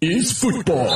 [0.00, 0.94] is football.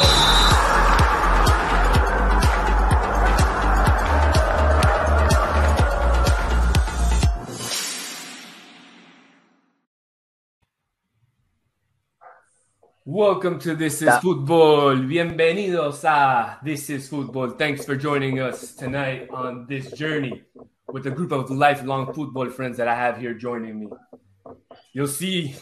[13.06, 14.96] Welcome to This is Football.
[14.96, 17.50] Bienvenidos a This is Football.
[17.52, 20.42] Thanks for joining us tonight on this journey
[20.88, 23.88] with a group of lifelong football friends that I have here joining me.
[24.92, 25.54] You'll see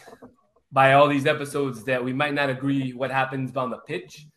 [0.71, 4.27] by all these episodes that we might not agree what happens on the pitch,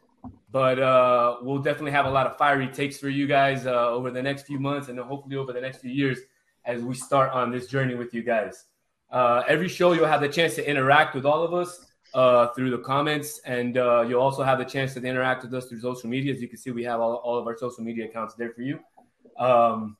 [0.50, 4.10] but uh, we'll definitely have a lot of fiery takes for you guys uh, over
[4.10, 6.18] the next few months and hopefully over the next few years
[6.64, 8.66] as we start on this journey with you guys.
[9.10, 12.70] Uh, every show, you'll have the chance to interact with all of us uh, through
[12.70, 16.08] the comments, and uh, you'll also have the chance to interact with us through social
[16.08, 16.32] media.
[16.32, 18.62] As you can see, we have all, all of our social media accounts there for
[18.62, 18.78] you.
[19.38, 19.96] Um,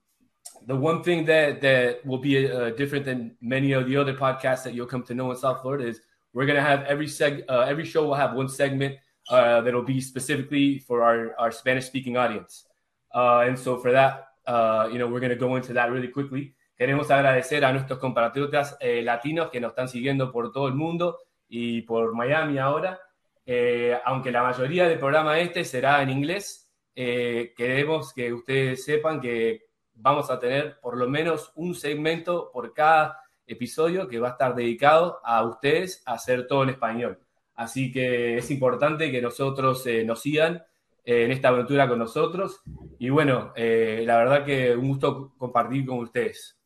[0.66, 4.62] the one thing that that will be uh, different than many of the other podcasts
[4.64, 6.00] that you'll come to know in South Florida is
[6.32, 8.96] we're gonna have every seg uh, every show will have one segment
[9.28, 12.66] uh, that'll be specifically for our our Spanish speaking audience,
[13.14, 16.54] uh, and so for that, uh, you know, we're gonna go into that really quickly.
[16.82, 21.18] Queremos agradecer a nuestros compatriotas eh, latinos que nos están siguiendo por todo el mundo
[21.48, 22.98] y por Miami ahora.
[23.46, 29.20] Eh, aunque la mayoría del programa este será en inglés, eh, queremos que ustedes sepan
[29.20, 33.21] que vamos a tener por lo menos un segmento por cada
[33.52, 37.18] episodio que va a estar dedicado a ustedes a hacer todo en español.
[37.54, 40.62] Así que es importante que nosotros eh, nos sigan
[41.04, 42.60] eh, en esta aventura con nosotros.
[42.98, 46.58] Y bueno, eh, la verdad que un gusto compartir con ustedes.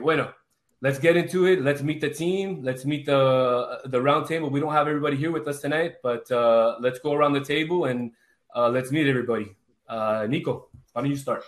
[0.00, 0.34] Bueno,
[0.80, 1.60] let's get into it.
[1.60, 2.62] Let's meet the team.
[2.62, 4.50] Let's meet the the round table.
[4.50, 7.86] We don't have everybody here with us tonight, but uh, let's go around the table
[7.86, 8.12] and
[8.54, 9.56] uh, let's meet everybody.
[9.88, 11.44] Uh, Nico, why don't you start?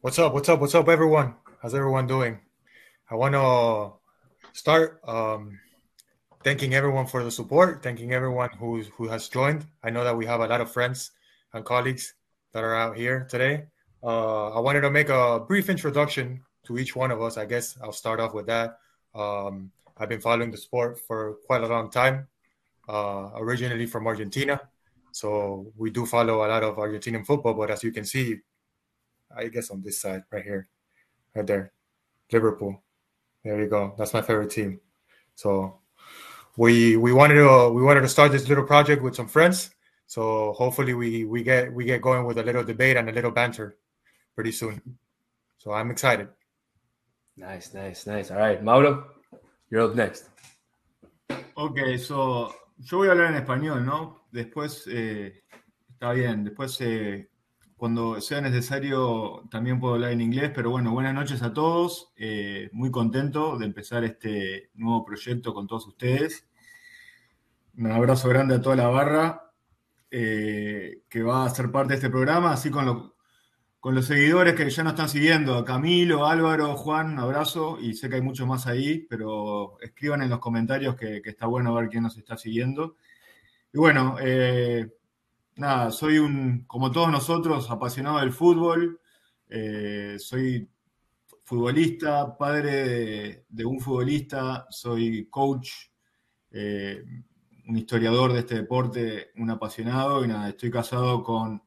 [0.00, 0.32] What's up?
[0.32, 0.60] What's up?
[0.60, 1.34] What's up, everyone?
[1.62, 2.40] How's everyone doing?
[3.10, 3.98] I want to
[4.52, 5.58] start um,
[6.44, 9.66] thanking everyone for the support, thanking everyone who who has joined.
[9.82, 11.10] I know that we have a lot of friends
[11.52, 12.14] and colleagues
[12.52, 13.66] that are out here today.
[14.00, 17.36] Uh, I wanted to make a brief introduction to each one of us.
[17.36, 18.78] I guess I'll start off with that.
[19.12, 22.28] Um, I've been following the sport for quite a long time,
[22.88, 24.60] uh, originally from Argentina.
[25.10, 28.38] So we do follow a lot of Argentinian football, but as you can see,
[29.36, 30.68] I guess on this side right here,
[31.34, 31.72] right there,
[32.30, 32.80] Liverpool.
[33.44, 33.94] There you go.
[33.96, 34.80] That's my favorite team.
[35.34, 35.80] So
[36.56, 39.70] we we wanted to we wanted to start this little project with some friends.
[40.06, 43.30] So hopefully we we get we get going with a little debate and a little
[43.30, 43.76] banter
[44.34, 44.80] pretty soon.
[45.58, 46.28] So I'm excited.
[47.36, 48.30] Nice, nice, nice.
[48.30, 49.06] All right, Mauro,
[49.70, 50.28] you're up next.
[51.54, 54.26] Ok, so, yo voy a hablar en español, ¿no?
[54.30, 55.42] Después, eh,
[55.92, 57.28] está bien, después eh,
[57.80, 62.68] cuando sea necesario también puedo hablar en inglés, pero bueno, buenas noches a todos, eh,
[62.74, 66.46] muy contento de empezar este nuevo proyecto con todos ustedes.
[67.78, 69.50] Un abrazo grande a toda la barra
[70.10, 73.16] eh, que va a ser parte de este programa, así con, lo-
[73.80, 77.94] con los seguidores que ya nos están siguiendo, a Camilo, Álvaro, Juan, un abrazo, y
[77.94, 81.72] sé que hay muchos más ahí, pero escriban en los comentarios que, que está bueno
[81.74, 82.96] ver quién nos está siguiendo.
[83.72, 84.92] Y bueno, eh,
[85.56, 89.00] nada, soy un, como todos nosotros, apasionado del fútbol,
[89.48, 90.68] eh, soy
[91.44, 95.70] futbolista, padre de, un futbolista, soy coach,
[96.52, 97.02] eh,
[97.66, 101.62] un historiador de este deporte, un apasionado, y nada, estoy casado con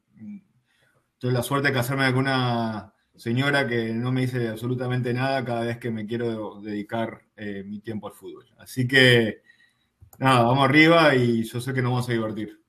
[1.18, 5.62] tuve la suerte de casarme con una señora que no me dice absolutamente nada cada
[5.62, 8.46] vez que me quiero dedicar eh, mi tiempo al fútbol.
[8.58, 9.42] Así que,
[10.18, 12.63] nada, vamos arriba y yo sé que nos vamos a divertir.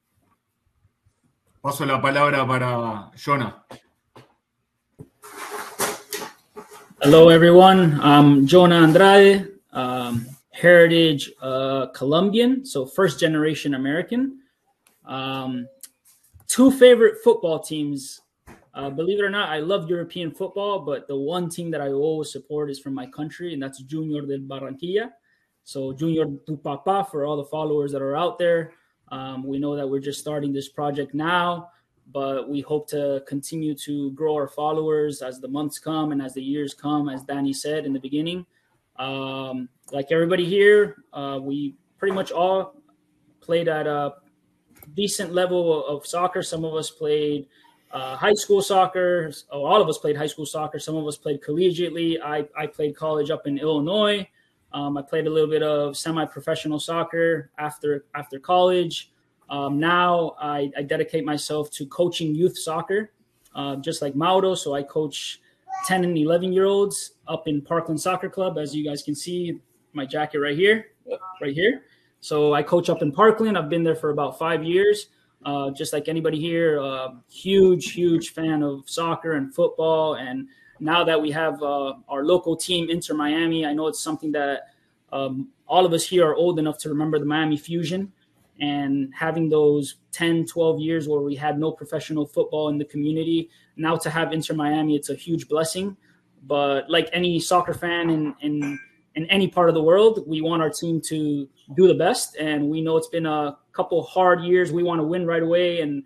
[1.65, 3.65] Paso la palabra para Jonah.
[7.01, 7.99] Hello, everyone.
[8.01, 14.41] I'm Jonah Andrade, um, heritage uh, Colombian, so first generation American.
[15.05, 15.67] Um,
[16.45, 18.21] two favorite football teams.
[18.75, 21.89] Uh, believe it or not, I love European football, but the one team that I
[21.93, 25.13] always support is from my country, and that's Junior del Barranquilla.
[25.63, 28.73] So, Junior tu Papa for all the followers that are out there.
[29.09, 31.69] Um, we know that we're just starting this project now,
[32.11, 36.33] but we hope to continue to grow our followers as the months come and as
[36.33, 38.45] the years come, as Danny said in the beginning.
[38.97, 42.75] Um, like everybody here, uh, we pretty much all
[43.41, 44.15] played at a
[44.93, 46.41] decent level of soccer.
[46.41, 47.47] Some of us played
[47.91, 49.31] uh, high school soccer.
[49.51, 50.79] Oh, all of us played high school soccer.
[50.79, 52.17] Some of us played collegiately.
[52.23, 54.27] I, I played college up in Illinois.
[54.75, 59.09] Um, I played a little bit of semi-professional soccer after after college.
[59.49, 63.11] Um, now I, I dedicate myself to coaching youth soccer,
[63.55, 64.53] uh, just like Mauro.
[64.53, 65.39] So I coach
[65.87, 69.59] 10 and 11 year olds up in Parkland Soccer Club, as you guys can see
[69.93, 70.87] my jacket right here,
[71.41, 71.83] right here.
[72.19, 73.57] So I coach up in Parkland.
[73.57, 75.07] I've been there for about five years.
[75.45, 80.15] Uh, just like anybody here, uh, huge, huge fan of soccer and football.
[80.15, 80.49] And
[80.79, 84.67] now that we have uh, our local team, Inter Miami, I know it's something that
[85.11, 88.11] um, all of us here are old enough to remember the Miami Fusion
[88.59, 93.49] and having those 10, 12 years where we had no professional football in the community.
[93.75, 95.97] Now to have Inter Miami, it's a huge blessing.
[96.47, 98.79] But like any soccer fan in, in
[99.15, 100.23] in any part of the world.
[100.27, 104.03] We want our team to do the best, and we know it's been a couple
[104.03, 104.71] hard years.
[104.71, 106.03] We want to win right away, and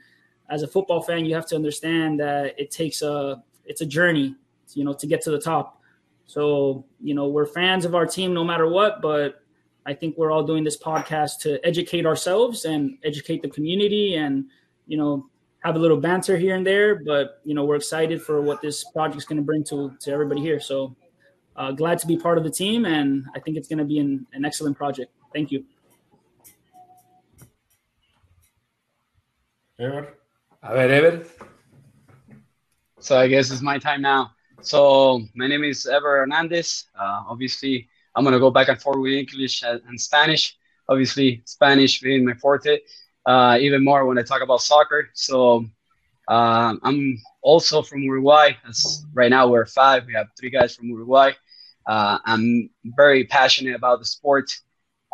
[0.50, 4.36] as a football fan, you have to understand that it takes a it's a journey,
[4.75, 5.81] you know, to get to the top.
[6.25, 9.44] So you know, we're fans of our team no matter what, but
[9.86, 14.45] I think we're all doing this podcast to educate ourselves and educate the community, and
[14.88, 15.30] you know,
[15.60, 17.04] have a little banter here and there.
[17.04, 20.42] But you know, we're excited for what this project's going to bring to to everybody
[20.42, 20.60] here.
[20.60, 20.95] So
[21.56, 24.00] uh, glad to be part of the team, and I think it's going to be
[24.00, 25.12] an, an excellent project.
[25.33, 25.65] Thank you.
[29.80, 30.18] Ever?
[30.62, 31.25] A ver, Ever.
[33.00, 34.31] So I guess it's my time now.
[34.61, 36.85] So my name is Ever Hernandez.
[37.00, 40.57] Uh, obviously, I'm gonna go back and forth with English and Spanish.
[40.88, 42.79] Obviously, Spanish being my forte.
[43.25, 45.09] Uh, even more when I talk about soccer.
[45.13, 45.65] So
[46.27, 48.51] um, I'm also from Uruguay.
[48.67, 50.06] As right now we're five.
[50.07, 51.31] We have three guys from Uruguay.
[51.88, 54.50] Uh, I'm very passionate about the sport.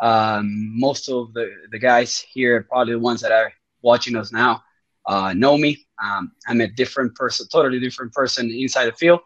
[0.00, 3.52] Um, most of the, the guys here, probably the ones that are
[3.82, 4.62] watching us now,
[5.06, 5.86] uh, know me.
[6.02, 9.20] Um, I'm a different person, totally different person inside the field.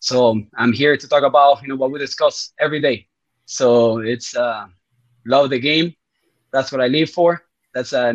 [0.00, 3.06] So I'm here to talk about you know what we discuss every day.
[3.46, 4.66] So it's uh,
[5.26, 5.94] love the game.
[6.52, 7.42] That's what I live for.
[7.74, 8.14] That's uh,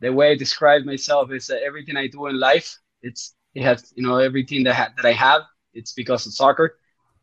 [0.00, 1.30] the way I describe myself.
[1.32, 2.78] Is uh, everything I do in life.
[3.02, 5.42] It's it has you know everything that ha- that I have.
[5.74, 6.78] It's because of soccer.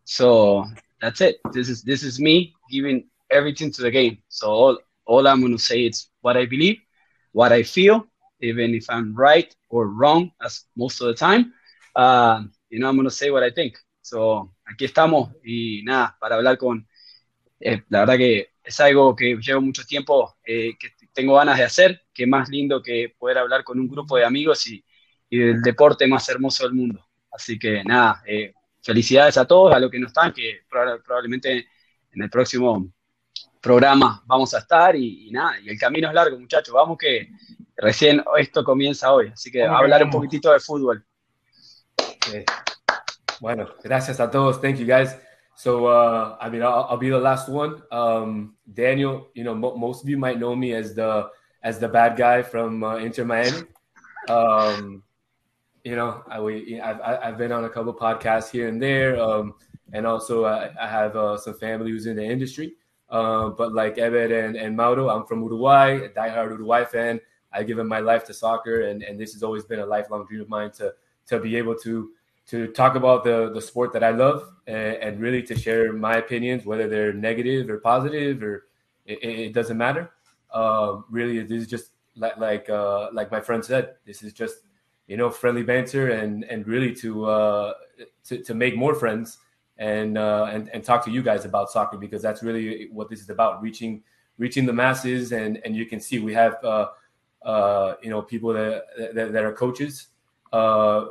[0.05, 0.65] So
[1.01, 1.37] that's it.
[1.53, 4.17] This is this is me giving everything to the game.
[4.29, 6.77] So all, all I'm gonna say is what I believe,
[7.31, 8.05] what I feel,
[8.41, 11.53] even if I'm right or wrong, as most of the time.
[11.95, 13.77] Uh, you know, I'm gonna say what I think.
[14.01, 16.87] So aquí estamos y nada, para hablar con,
[17.59, 21.63] eh, la verdad que es algo que llevo mucho tiempo, eh, que tengo ganas de
[21.63, 24.83] hacer, que más lindo que poder hablar con un grupo de amigos y,
[25.29, 27.05] y del deporte más hermoso del mundo.
[27.31, 31.67] Así que nada, eh, felicidades a todos, a los que no están, que probablemente
[32.11, 32.91] en el próximo
[33.61, 37.29] programa vamos a estar y, nada, y el camino es largo, muchachos, vamos que
[37.75, 41.05] recién esto comienza hoy, así que hablar un poquitito de fútbol.
[43.41, 45.15] Bueno, gracias a todos, thank you guys.
[45.55, 47.81] So, uh, I mean, I'll, be the last one.
[47.91, 51.29] Um, Daniel, you know, most of you might know me as the
[51.63, 53.63] as the bad guy from uh, Inter Miami.
[54.29, 55.03] Um,
[55.83, 59.19] you know, I, we, I've, I've been on a couple podcasts here and there.
[59.19, 59.55] Um,
[59.91, 62.75] and also I, I have uh, some family who's in the industry.
[63.09, 67.19] Uh, but like Ever and, and Mauro, I'm from Uruguay, a diehard Uruguay fan.
[67.51, 70.41] I've given my life to soccer, and, and this has always been a lifelong dream
[70.41, 70.93] of mine to
[71.25, 72.11] to be able to
[72.49, 76.17] to talk about the the sport that I love and, and really to share my
[76.17, 78.65] opinions, whether they're negative or positive or
[79.05, 80.11] it, it doesn't matter.
[80.51, 84.57] Uh, really, this is just like like uh, like my friend said, this is just
[85.09, 87.73] you know, friendly banter and and really to uh,
[88.25, 89.39] to, to make more friends
[89.79, 93.19] and uh, and and talk to you guys about soccer because that's really what this
[93.19, 94.03] is about reaching
[94.37, 96.87] reaching the masses and and you can see we have uh,
[97.41, 98.83] uh, you know people that,
[99.15, 100.09] that, that are coaches
[100.53, 101.05] uh,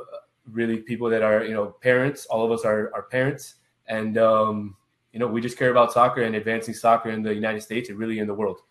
[0.51, 3.55] really people that are you know parents all of us are, are parents
[3.87, 4.75] and um,
[5.13, 7.97] you know we just care about soccer and advancing soccer in the United States and
[7.97, 8.61] really in the world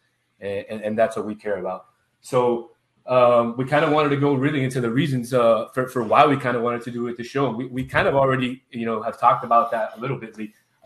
[0.41, 1.87] and, and, and that's what we care about
[2.21, 2.71] so
[3.09, 6.27] um, we kind of wanted to go really into the reasons uh, for, for why
[6.27, 7.51] we kind of wanted to do it the show.
[7.51, 10.37] We, we kind of already, you know, have talked about that a little bit.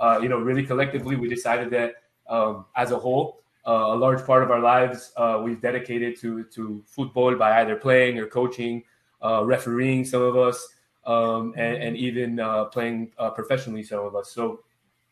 [0.00, 1.94] Uh, you know, really collectively, we decided that
[2.28, 6.44] um, as a whole, uh, a large part of our lives uh, we've dedicated to
[6.44, 8.82] to football by either playing or coaching,
[9.20, 10.68] uh, refereeing some of us,
[11.04, 14.30] um, and, and, even uh, playing professionally some of us.
[14.30, 14.60] So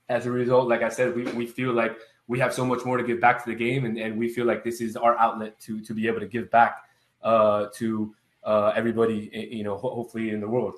[0.08, 1.96] as a result, like I said, we, we feel like
[2.30, 4.46] we have so much more to give back to the game, and, and we feel
[4.46, 6.84] like this is our outlet to to be able to give back
[7.22, 10.76] uh, to uh, everybody, you know, ho- hopefully in the world.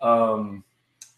[0.00, 0.64] Um,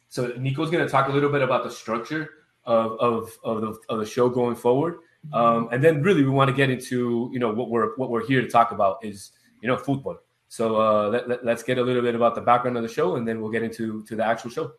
[0.08, 2.30] so Nico's going to talk a little bit about the structure
[2.64, 4.98] of of of the, of the show going forward,
[5.32, 8.26] um, and then really we want to get into you know what we're what we're
[8.26, 10.18] here to talk about is you know football.
[10.48, 13.16] So uh, let, let, let's get a little bit about the background of the show,
[13.16, 14.72] and then we'll get into to the actual show.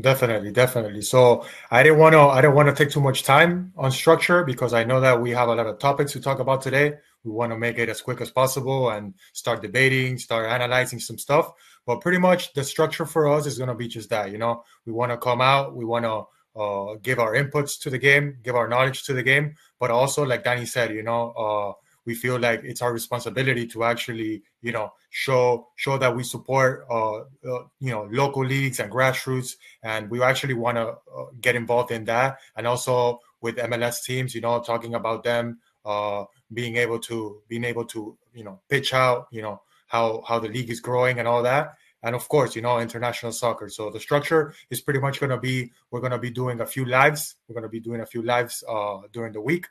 [0.00, 1.02] Definitely, definitely.
[1.02, 4.42] So I didn't want to I didn't want to take too much time on structure
[4.42, 6.94] because I know that we have a lot of topics to talk about today.
[7.22, 11.16] We want to make it as quick as possible and start debating, start analyzing some
[11.16, 11.52] stuff.
[11.86, 14.32] But pretty much the structure for us is going to be just that.
[14.32, 16.26] You know, we want to come out, we want to
[16.60, 20.24] uh, give our inputs to the game, give our knowledge to the game, but also,
[20.24, 21.72] like Danny said, you know, uh,
[22.06, 26.86] we feel like it's our responsibility to actually, you know, show show that we support,
[26.90, 31.56] uh, uh you know, local leagues and grassroots, and we actually want to uh, get
[31.56, 36.76] involved in that, and also with MLS teams, you know, talking about them uh, being
[36.76, 40.70] able to being able to, you know, pitch out, you know, how how the league
[40.70, 43.68] is growing and all that and of course, you know, international soccer.
[43.70, 46.66] So the structure is pretty much going to be we're going to be doing a
[46.66, 47.36] few lives.
[47.48, 49.66] We're going to be doing a few lives uh, during the week,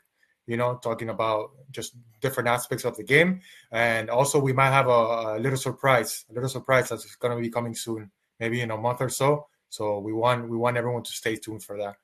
[0.46, 3.40] you know, talking about just different aspects of the game.
[3.72, 7.40] And also, we might have a, a little surprise, a little surprise that's going to
[7.40, 9.46] be coming soon, maybe in a month or so.
[9.68, 11.96] So we want we want everyone to stay tuned for that.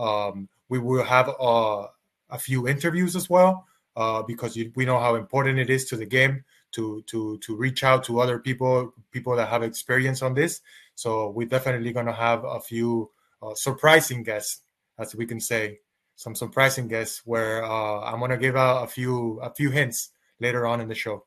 [0.00, 1.86] Um, we will have uh,
[2.30, 5.96] a few interviews as well uh, because you, we know how important it is to
[5.96, 10.34] the game to to to reach out to other people people that have experience on
[10.34, 10.60] this
[10.94, 13.10] so we're definitely going to have a few
[13.42, 14.60] uh, surprising guests
[14.98, 15.78] as we can say
[16.18, 20.10] some surprising guests where uh, i'm going to give out a few a few hints
[20.40, 21.24] later on in the show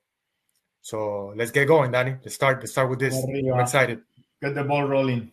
[0.81, 4.01] so let's get going danny let's start let's start with this i'm excited
[4.41, 5.31] get the ball rolling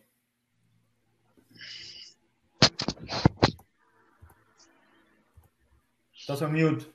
[6.29, 6.85] Estás on mute.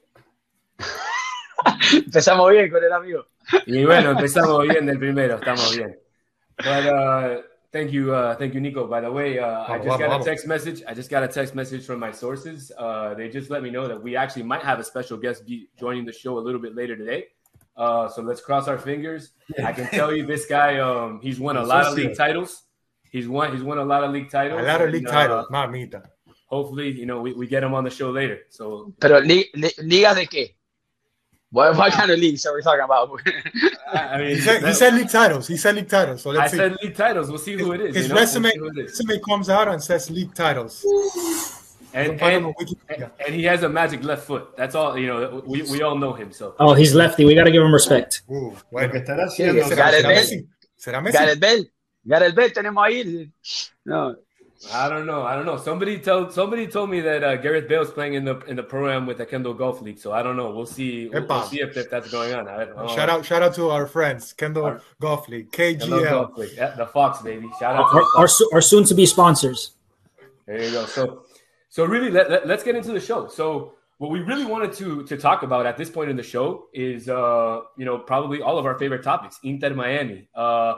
[1.93, 3.27] Empezamos bien con el amigo.
[3.67, 5.99] Y bueno, empezamos bien del primero, estamos bien.
[6.59, 7.43] But uh,
[7.75, 8.87] thank you, uh, thank you, Nico.
[8.87, 10.83] By the way, uh, I just got a text message.
[10.87, 12.71] I just got a text message from my sources.
[12.79, 15.69] Uh, they just let me know that we actually might have a special guest be
[15.79, 17.27] joining the show a little bit later today.
[17.77, 19.33] Uh, so let's cross our fingers.
[19.63, 22.63] I can tell you, this guy, um, he's won a lot of league titles.
[23.11, 24.61] He's won, he's won a lot of league titles.
[24.61, 26.03] A lot of league and, titles, uh, mamita.
[26.47, 28.39] Hopefully, you know, we, we get him on the show later.
[28.51, 30.55] So, pero li, li, liga de qué?
[31.55, 33.09] What, what kind of leagues are we talking about?
[33.93, 35.47] I mean, he said, he said league titles.
[35.47, 36.23] He said league titles.
[36.23, 36.57] So let's I see.
[36.57, 37.29] said league titles.
[37.29, 37.95] We'll see who it is.
[37.95, 38.21] His you know?
[38.21, 40.85] resume, we'll resume comes out and says league titles.
[41.93, 42.53] And, and,
[43.25, 44.57] and, he has a magic left foot.
[44.57, 44.99] That's all.
[44.99, 46.33] You know, we, we all know him.
[46.33, 46.57] So.
[46.59, 47.25] Oh, he's lefty.
[47.25, 48.23] We got to give him respect.
[48.29, 48.93] Uh, bueno.
[48.93, 49.37] Gareth
[50.03, 50.47] Bale.
[51.13, 51.67] Gareth Bale.
[52.05, 53.31] Gareth Bale tenemos ahí.
[53.85, 54.17] No.
[54.73, 55.23] I don't know.
[55.23, 55.57] I don't know.
[55.57, 59.07] Somebody told somebody told me that uh, Gareth Bale's playing in the in the program
[59.07, 59.99] with the Kendall Golf League.
[59.99, 60.51] So I don't know.
[60.51, 61.09] We'll see.
[61.09, 62.47] We'll, we'll see if, if, that's going on.
[62.95, 63.25] Shout out!
[63.25, 66.53] Shout out to our friends, Kendall our, Golf League, KGL, Golf League.
[66.57, 67.49] Yeah, the Fox baby.
[67.59, 69.73] Shout out our, to our, our, soon to be sponsors.
[70.47, 70.87] There you go.
[70.87, 71.25] So
[71.69, 73.27] so really, let, let, let's get into the show.
[73.27, 76.67] So what we really wanted to to talk about at this point in the show
[76.73, 79.41] is uh you know probably all of our favorite topics.
[79.43, 80.29] Inter Miami.
[80.35, 80.75] Uh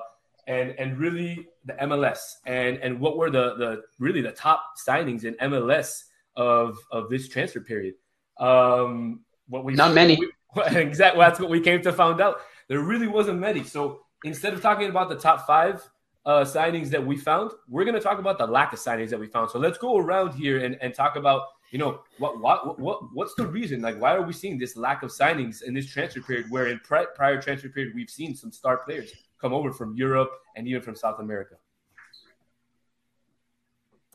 [0.46, 5.24] and and really the MLS and and what were the the really the top signings
[5.24, 6.04] in MLS
[6.36, 7.94] of of this transfer period.
[8.38, 10.18] Um, what we not many.
[10.66, 12.40] exactly, that's what we came to find out.
[12.68, 13.64] There really wasn't many.
[13.64, 15.82] So instead of talking about the top five
[16.24, 19.20] uh, signings that we found, we're going to talk about the lack of signings that
[19.20, 19.50] we found.
[19.50, 21.42] So let's go around here and, and talk about
[21.72, 23.82] you know what what what what's the reason?
[23.82, 26.46] Like why are we seeing this lack of signings in this transfer period?
[26.48, 29.12] Where in pri- prior transfer period we've seen some star players
[29.46, 31.54] come over from Europe and even from South America.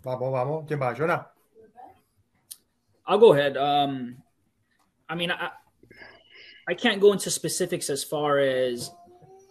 [0.03, 0.65] Vamos, vamos.
[0.67, 0.93] ¿Quién va?
[0.93, 1.27] Jonah?
[3.05, 3.55] I'll go ahead.
[3.55, 4.17] Um,
[5.07, 5.49] I mean, I,
[6.67, 8.91] I can't go into specifics as far as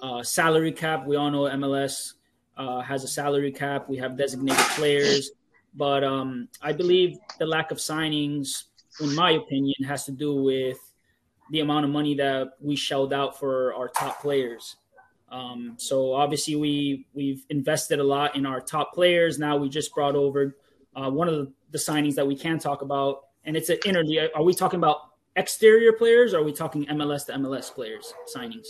[0.03, 1.07] uh, salary cap.
[1.07, 2.15] We all know MLS
[2.59, 3.89] uh, has a salary cap.
[3.89, 5.31] We have designated players,
[5.75, 8.65] but um, I believe the lack of signings,
[9.01, 10.79] in my opinion, has to do with
[11.51, 14.77] the amount of money that we shelled out for our top players.
[15.31, 19.39] Um, so obviously we we've invested a lot in our top players.
[19.39, 20.57] Now we just brought over
[20.97, 24.33] uh, one of the, the, signings that we can talk about, and it's an intermediate.
[24.35, 24.97] Are we talking about
[25.37, 26.35] exterior players?
[26.35, 28.67] or Are we talking MLS to MLS players signings?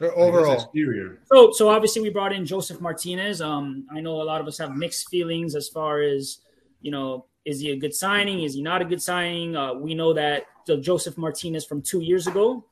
[0.00, 1.20] Overall, exterior.
[1.32, 3.40] So so obviously we brought in Josef Martinez.
[3.40, 6.38] Um, I know a lot of us have mixed feelings as far as
[6.80, 7.26] you know.
[7.44, 8.42] Is he a good signing?
[8.42, 9.54] Is he not a good signing?
[9.54, 12.64] Uh, we know that the Josef Martinez from two years ago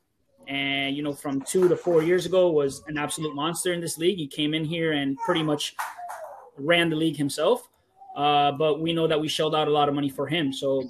[0.49, 3.99] and you know from two to four years ago was an absolute monster in this
[3.99, 4.19] league.
[4.19, 5.75] He came in here and pretty much
[6.57, 7.69] ran the league himself.
[8.17, 10.53] Uh, but we know that we shelled out a lot of money for him.
[10.53, 10.85] So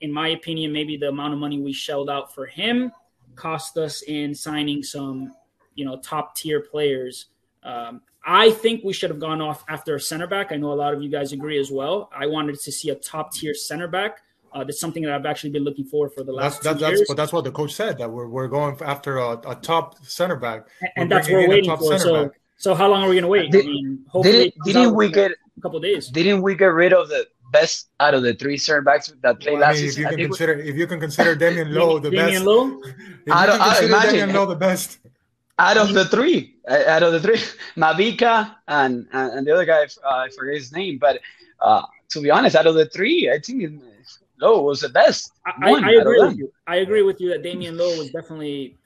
[0.00, 2.92] in my opinion maybe the amount of money we shelled out for him
[3.34, 5.34] cost us in signing some
[5.74, 7.26] you know top tier players.
[7.64, 10.52] Um, i think we should have gone off after a center back.
[10.52, 12.10] I know a lot of you guys agree as well.
[12.14, 14.20] I wanted to see a top tier center back
[14.54, 16.98] uh, that's something that I've actually been looking for for the last that's, two that's,
[16.98, 17.08] years.
[17.08, 20.36] But that's what the coach said that we're, we're going after a, a top center
[20.36, 21.98] back, and, and that's what we're waiting for.
[21.98, 22.40] So, back.
[22.56, 23.50] so how long are we going to wait?
[23.50, 26.08] Did, I mean, didn't, didn't we get a couple days?
[26.08, 29.52] Didn't we get rid of the best out of the three center backs that played
[29.52, 30.04] well, last I mean, season?
[30.04, 30.68] If you, can consider, we...
[30.68, 32.82] if you can consider Damion Lowe the Damion best, Lowe?
[33.26, 34.98] if I don't, you can consider imagine, Damion Lowe the best.
[35.58, 37.40] Out of the three, out of the three,
[37.76, 41.20] Mabika and and, the other guy, uh, I forget his name, but
[41.60, 43.82] uh, to be honest, out of the three, I think
[44.42, 45.32] Lowe was the best.
[45.46, 46.52] I, I, I agree with you.
[46.66, 48.76] I agree with you that Damion Lowe was definitely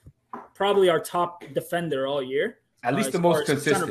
[0.54, 2.58] probably our top defender all year.
[2.84, 3.90] At least uh, the most consistent.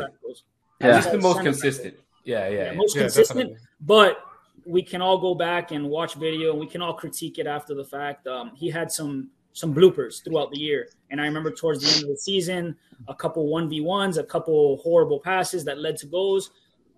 [0.79, 0.88] Yeah.
[0.88, 1.95] At least the most consistent.
[2.24, 3.50] Yeah, yeah, yeah, most yeah, consistent.
[3.50, 3.67] Definitely.
[3.81, 4.19] But
[4.65, 7.74] we can all go back and watch video, and we can all critique it after
[7.75, 8.27] the fact.
[8.27, 12.03] Um, he had some some bloopers throughout the year, and I remember towards the end
[12.03, 12.75] of the season,
[13.07, 16.51] a couple one v ones, a couple horrible passes that led to goals.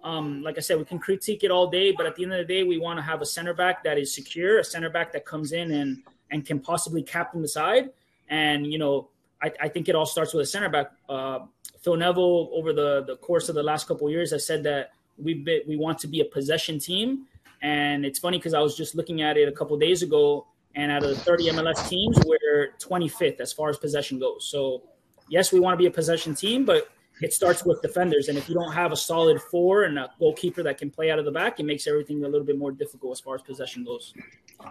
[0.08, 2.38] Um, like I said, we can critique it all day, but at the end of
[2.38, 5.12] the day, we want to have a center back that is secure, a center back
[5.12, 7.90] that comes in and and can possibly captain the side.
[8.30, 9.10] And you know,
[9.44, 10.92] I, I think it all starts with a center back.
[11.10, 11.40] Uh,
[11.82, 15.44] Phil Neville, over the the course of the last couple years, has said that we
[15.68, 17.26] we want to be a possession team.
[17.62, 20.90] And it's funny because I was just looking at it a couple days ago, and
[20.90, 24.48] out of the 30 MLS teams, we're 25th as far as possession goes.
[24.48, 24.84] So
[25.28, 26.88] yes, we want to be a possession team, but
[27.21, 28.29] it starts with defenders.
[28.29, 31.19] And if you don't have a solid four and a goalkeeper that can play out
[31.19, 33.83] of the back, it makes everything a little bit more difficult as far as possession
[33.83, 34.13] goes.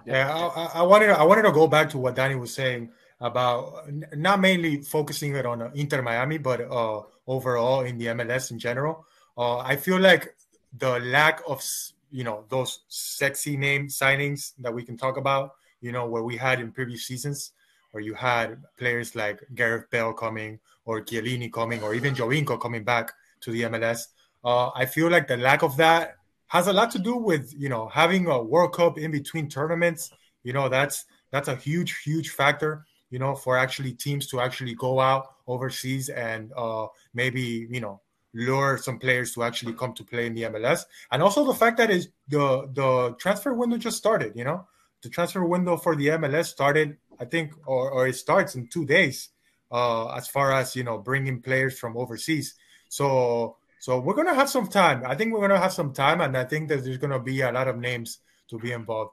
[0.04, 3.88] Yeah, I, I wanted I wanted to go back to what Danny was saying about
[4.14, 8.58] not mainly focusing it on uh, Inter Miami, but uh, overall in the MLS in
[8.58, 9.06] general.
[9.38, 10.34] Uh, I feel like
[10.76, 11.62] the lack of
[12.10, 16.36] you know those sexy name signings that we can talk about, you know, where we
[16.36, 17.52] had in previous seasons,
[17.96, 22.84] where you had players like Gareth Bale coming or Chiellini coming, or even Giovinco coming
[22.84, 23.10] back
[23.40, 24.08] to the MLS.
[24.44, 26.16] Uh, I feel like the lack of that
[26.48, 30.10] has a lot to do with you know having a World Cup in between tournaments.
[30.42, 32.84] You know that's that's a huge huge factor.
[33.08, 38.02] You know for actually teams to actually go out overseas and uh, maybe you know
[38.34, 41.78] lure some players to actually come to play in the MLS, and also the fact
[41.78, 44.36] that is the the transfer window just started.
[44.36, 44.66] You know
[45.02, 48.84] the transfer window for the MLS started, I think, or, or it starts in two
[48.84, 49.30] days
[49.70, 52.54] uh, as far as you know bringing players from overseas.
[52.88, 55.02] So so we're gonna have some time.
[55.06, 57.52] I think we're gonna have some time, and I think that there's gonna be a
[57.52, 59.12] lot of names to be involved.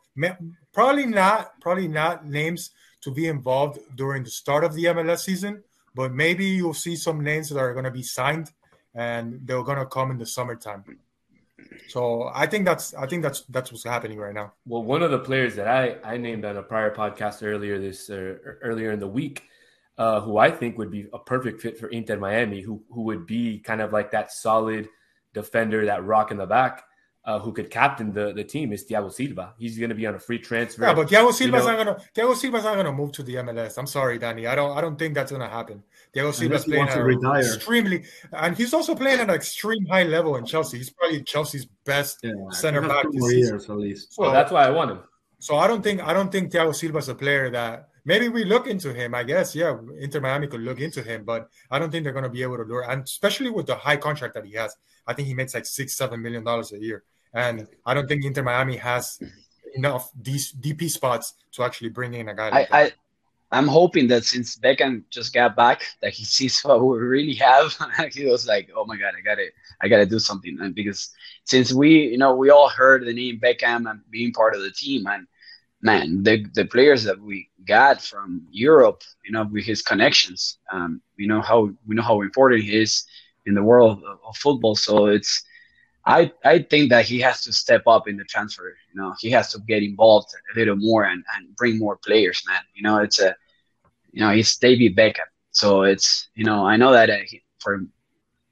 [0.72, 2.72] Probably not, probably not names
[3.02, 5.64] to be involved during the start of the MLS season,
[5.96, 8.52] but maybe you'll see some names that are gonna be signed,
[8.96, 10.84] and they're gonna come in the summertime.
[11.88, 14.54] So I think that's I think that's that's what's happening right now.
[14.66, 18.10] Well, one of the players that I I named on a prior podcast earlier this
[18.10, 19.44] uh, earlier in the week
[19.98, 23.26] uh, who I think would be a perfect fit for Inter Miami, who who would
[23.26, 24.90] be kind of like that solid
[25.34, 26.84] defender, that rock in the back,
[27.26, 29.54] uh, who could captain the, the team is Thiago Silva.
[29.58, 30.84] He's going to be on a free transfer.
[30.84, 33.12] Yeah, but Thiago Silva's you know, not going to Thiago Silva's not going to move
[33.14, 33.78] to the MLS.
[33.78, 34.48] I'm sorry, Danny.
[34.48, 35.84] I don't I don't think that's going to happen.
[36.16, 37.40] Thiago Silva's playing at retire.
[37.40, 40.78] extremely, and he's also playing at an extreme high level in Chelsea.
[40.78, 43.04] He's probably Chelsea's best yeah, center back.
[43.04, 44.14] Two more years at least.
[44.14, 45.00] So, well, that's why I want him.
[45.40, 48.68] So I don't think I don't think Thiago Silva's a player that maybe we look
[48.68, 49.16] into him.
[49.16, 52.24] I guess, yeah, Inter Miami could look into him, but I don't think they're going
[52.24, 52.90] to be able to lure.
[52.90, 54.76] And especially with the high contract that he has,
[55.08, 58.24] I think he makes like six, seven million dollars a year, and I don't think
[58.24, 59.20] Inter Miami has
[59.76, 62.50] enough these DP spots to actually bring in a guy.
[62.50, 62.92] Like I, I,
[63.58, 67.76] am hoping that since Beckham just got back, that he sees what we really have.
[68.14, 69.48] he was like, "Oh my god, I got to
[69.82, 71.10] I got to do something." And because
[71.44, 74.72] since we, you know, we all heard the name Beckham and being part of the
[74.72, 75.28] team, and
[75.82, 81.02] man, the the players that we got from Europe, you know, with his connections, um,
[81.18, 83.06] you know how we know how important he is
[83.46, 84.76] in the world of, of, football.
[84.76, 85.44] So it's,
[86.06, 88.76] I I think that he has to step up in the transfer.
[88.94, 92.42] You know, he has to get involved a little more and, and bring more players,
[92.48, 92.62] man.
[92.74, 93.36] You know, it's a,
[94.14, 95.28] you know, he's David Beckham.
[95.52, 97.82] So it's, you know, I know that uh, he, for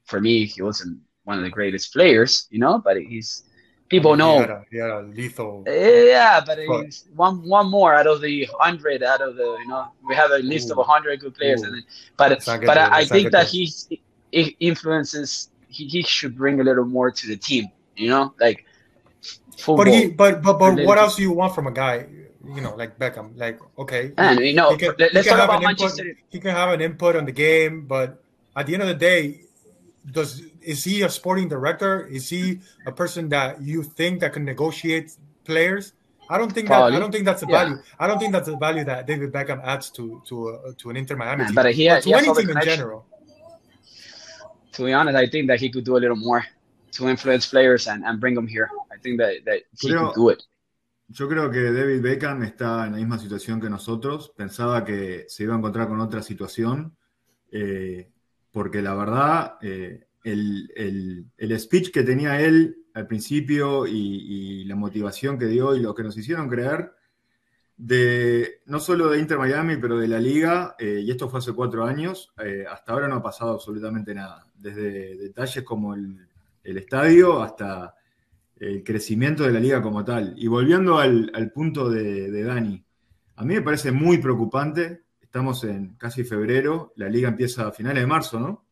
[0.04, 3.44] for me, he wasn't one of the greatest players, you know, but he's
[3.88, 4.34] people know.
[4.70, 5.64] He had, a, a lethal.
[5.66, 6.58] Yeah, but
[7.14, 9.02] one one more out of the hundred.
[9.02, 10.80] Out of the you know, we have a list Ooh.
[10.80, 11.82] of hundred good players, and
[12.16, 13.70] but but I, I think that he
[14.60, 15.50] influences.
[15.68, 17.68] He, he should bring a little more to the team.
[17.96, 18.66] You know, like.
[19.58, 22.06] Football, but he, but but but what else do you want from a guy?
[22.44, 23.36] You know, like Beckham.
[23.36, 26.02] Like okay, and you know, can, let's talk about Manchester.
[26.02, 28.22] Input, he can have an input on the game, but
[28.56, 29.42] at the end of the day,
[30.10, 32.06] does is he a sporting director?
[32.06, 35.92] Is he a person that you think that can negotiate players?
[36.28, 36.92] I don't think Probably.
[36.92, 36.96] that.
[36.96, 37.76] I don't think that's a value.
[37.76, 37.82] Yeah.
[37.98, 40.96] I don't think that's a value that David Beckham adds to to uh, to an
[40.96, 43.04] Inter Miami team, but he, has, to he any team in general.
[44.72, 46.44] To be honest, I think that he could do a little more
[46.92, 48.70] to influence players and, and bring them here.
[48.90, 50.42] I think that, that he creo, could do it.
[51.08, 54.32] Yo creo que David Beckham está en la misma situación que nosotros.
[54.36, 56.96] Pensaba que se iba a encontrar con otra situación.
[57.50, 58.10] Eh,
[58.52, 65.46] porque la verdad, eh, el, speech que tenía él al principio y, la motivación que
[65.46, 66.92] dio y lo que nos hicieron creer,
[67.76, 71.52] de, no solo de Inter Miami, pero de la liga, eh, y esto fue hace
[71.52, 74.46] cuatro años, eh, hasta ahora no ha pasado absolutamente nada.
[74.54, 76.28] Desde detalles como el,
[76.62, 77.94] estadio hasta
[78.62, 80.34] el crecimiento de la liga como tal.
[80.36, 82.84] Y volviendo al, punto de, de, Dani,
[83.34, 85.02] a mí me parece muy preocupante.
[85.20, 88.64] Estamos en casi febrero, la liga empieza a finales de marzo, ¿no?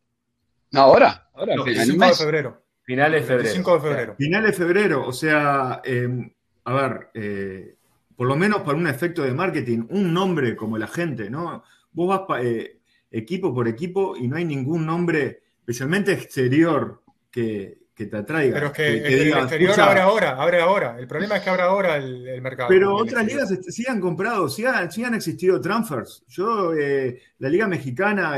[0.71, 2.63] No, ahora, ahora, no, finales de febrero.
[2.83, 3.53] Finales de febrero.
[3.53, 4.15] 5 de febrero.
[4.15, 7.75] Finales de febrero, o sea, eh, a ver, eh,
[8.15, 11.63] por lo menos para un efecto de marketing, un nombre como la gente, ¿no?
[11.91, 12.79] Vos vas eh,
[13.11, 18.53] equipo por equipo y no hay ningún nombre, especialmente exterior, que, te atraiga.
[18.53, 20.97] Pero es que, el exterior abre ahora, abre ahora.
[20.99, 22.69] El problema es que abre ahora el, mercado.
[22.69, 26.23] Pero otras ligas sí han comprado, sí han, existido transfers.
[26.27, 28.37] Yo, eh, la Liga Mexicana,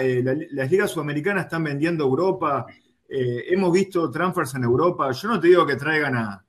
[0.52, 2.66] las ligas sudamericanas están vendiendo Europa.
[3.08, 5.12] hemos visto transfers en Europa.
[5.12, 6.46] Yo no te digo que traigan a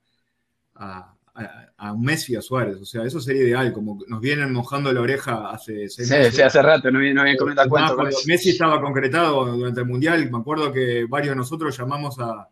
[1.77, 2.77] a un Messi y a Suárez.
[2.77, 6.35] O sea, eso sería ideal, como nos vienen mojando la oreja hace seis meses.
[6.35, 7.95] Sí, hace rato, no, no habían comentado cuánto.
[7.95, 12.47] Cuando Messi estaba concretado durante el Mundial, me acuerdo que varios de nosotros llamamos a,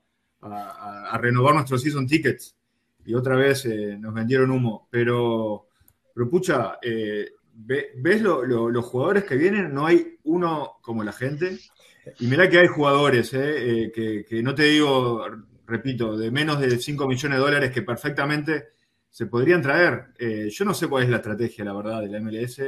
[1.17, 2.55] renovar nuestros season tickets
[3.05, 4.87] y otra vez eh, nos vendieron humo.
[4.89, 5.67] Pero,
[6.13, 11.57] pero pucha, eh, ves los jugadores que vienen, no hay uno como la gente.
[12.19, 15.25] Y mira que hay jugadores, eh, que, no te digo,
[15.65, 18.69] repito, de menos de 5 millones de dólares que perfectamente
[19.09, 20.13] se podrían traer.
[20.49, 22.61] Yo no sé cuál es la estrategia, la verdad, de la MLS.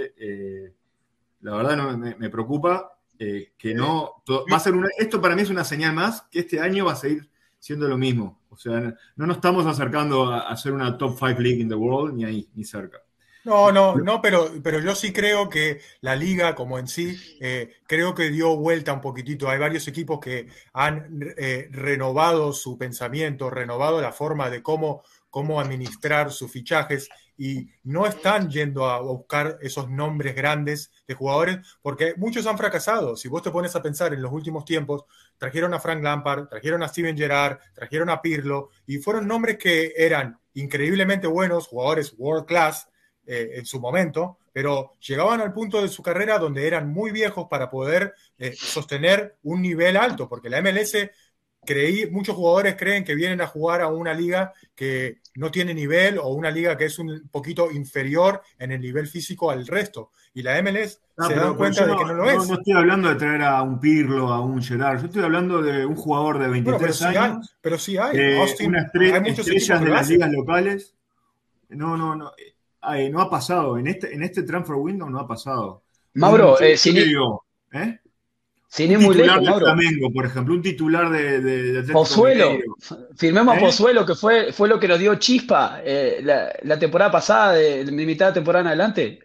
[1.42, 4.24] La verdad no, me, preocupa que no...
[4.30, 6.98] va a ser esto para mí es una señal más que este año va a
[6.98, 7.30] seguir
[7.66, 8.42] siendo lo mismo.
[8.52, 12.16] O sea, no nos estamos acercando a, ser una top 5 league in the world,
[12.16, 13.02] ni ahí, ni cerca.
[13.44, 17.18] No, no, no, pero, pero yo sí creo que la liga como en sí,
[17.88, 19.50] creo que dio vuelta un poquitito.
[19.50, 21.08] Hay varios equipos que han
[21.72, 25.02] renovado su pensamiento, renovado la forma de cómo
[25.36, 31.58] cómo administrar sus fichajes y no están yendo a buscar esos nombres grandes de jugadores
[31.82, 33.18] porque muchos han fracasado.
[33.18, 35.04] Si vos te pones a pensar en los últimos tiempos,
[35.38, 39.94] trajeron a Frank Lampard, trajeron a Steven Gerrard, trajeron a Pirlo y fueron nombres que
[39.96, 42.88] eran increíblemente buenos, jugadores world class
[43.26, 47.48] eh, en su momento, pero llegaban al punto de su carrera donde eran muy viejos
[47.50, 50.96] para poder eh, sostener un nivel alto, porque la MLS
[51.66, 56.18] creí, muchos jugadores creen que vienen a jugar a una liga que no tiene nivel
[56.18, 60.12] o una liga que es un poquito inferior en el nivel físico al resto.
[60.34, 62.48] Y la MLS se da cuenta de que no lo es.
[62.48, 65.86] No estoy hablando de traer a un Pirlo, a un Gerard, yo estoy hablando de
[65.86, 67.56] un jugador de 23 años.
[67.62, 68.18] pero sí hay.
[68.66, 70.96] una estrella, hay estrellas de las ligas locales.
[71.70, 72.32] No, no, no.
[73.12, 73.78] no ha pasado.
[73.78, 75.84] En este, en este transfer window no ha pasado.
[76.14, 76.98] Mauro, eh, si
[77.74, 78.00] ¿eh?
[78.76, 82.58] Sin ir muy lejos, de Flamengo, por ejemplo, un titular de, de, Pozuelo.
[83.16, 83.62] Firmemos a ¿Eh?
[83.62, 88.28] Pozuelo, que fue, fue lo que nos dio chispa eh, la, temporada pasada, de, mitad
[88.28, 89.20] de temporada en adelante.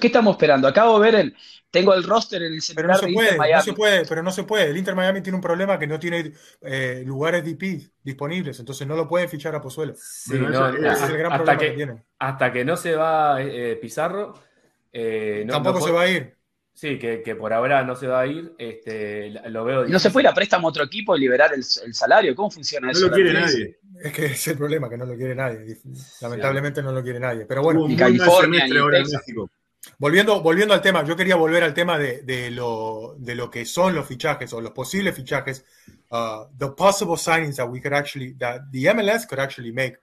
[0.00, 0.66] ¿Qué estamos esperando?
[0.66, 1.36] Acabo de ver el.
[1.70, 4.30] Tengo el roster en el celular pero no se puede, No se puede, pero no
[4.30, 4.70] se puede.
[4.70, 6.32] El Inter Miami tiene un problema que no tiene
[6.62, 9.92] eh, lugares DP disponibles, entonces no lo pueden fichar a Pozuelo.
[9.94, 12.04] Sí, no, ese es el gran hasta problema que, que, tienen.
[12.18, 13.36] Hasta que no se va
[13.78, 14.32] Pizarro.
[15.50, 16.35] Tampoco se va a ir.
[16.76, 19.86] Sí, que, que, por ahora no se va a ir, este, lo veo.
[19.86, 22.36] ¿No se puede ir a préstamo a otro equipo y liberar el, el salario?
[22.36, 23.00] ¿Cómo funciona eso?
[23.00, 23.78] No lo quiere nadie.
[24.04, 25.78] Es que es el problema, que no lo quiere nadie.
[26.20, 27.46] Lamentablemente no lo quiere nadie.
[27.46, 28.66] Pero bueno, y California,
[29.98, 33.64] Volviendo, volviendo al tema, yo quería volver al tema de, de, lo, de lo que
[33.64, 35.64] son los fichajes o los posibles fichajes.
[36.10, 39.96] Uh, the possible signings that we could actually, that the MLS could actually make.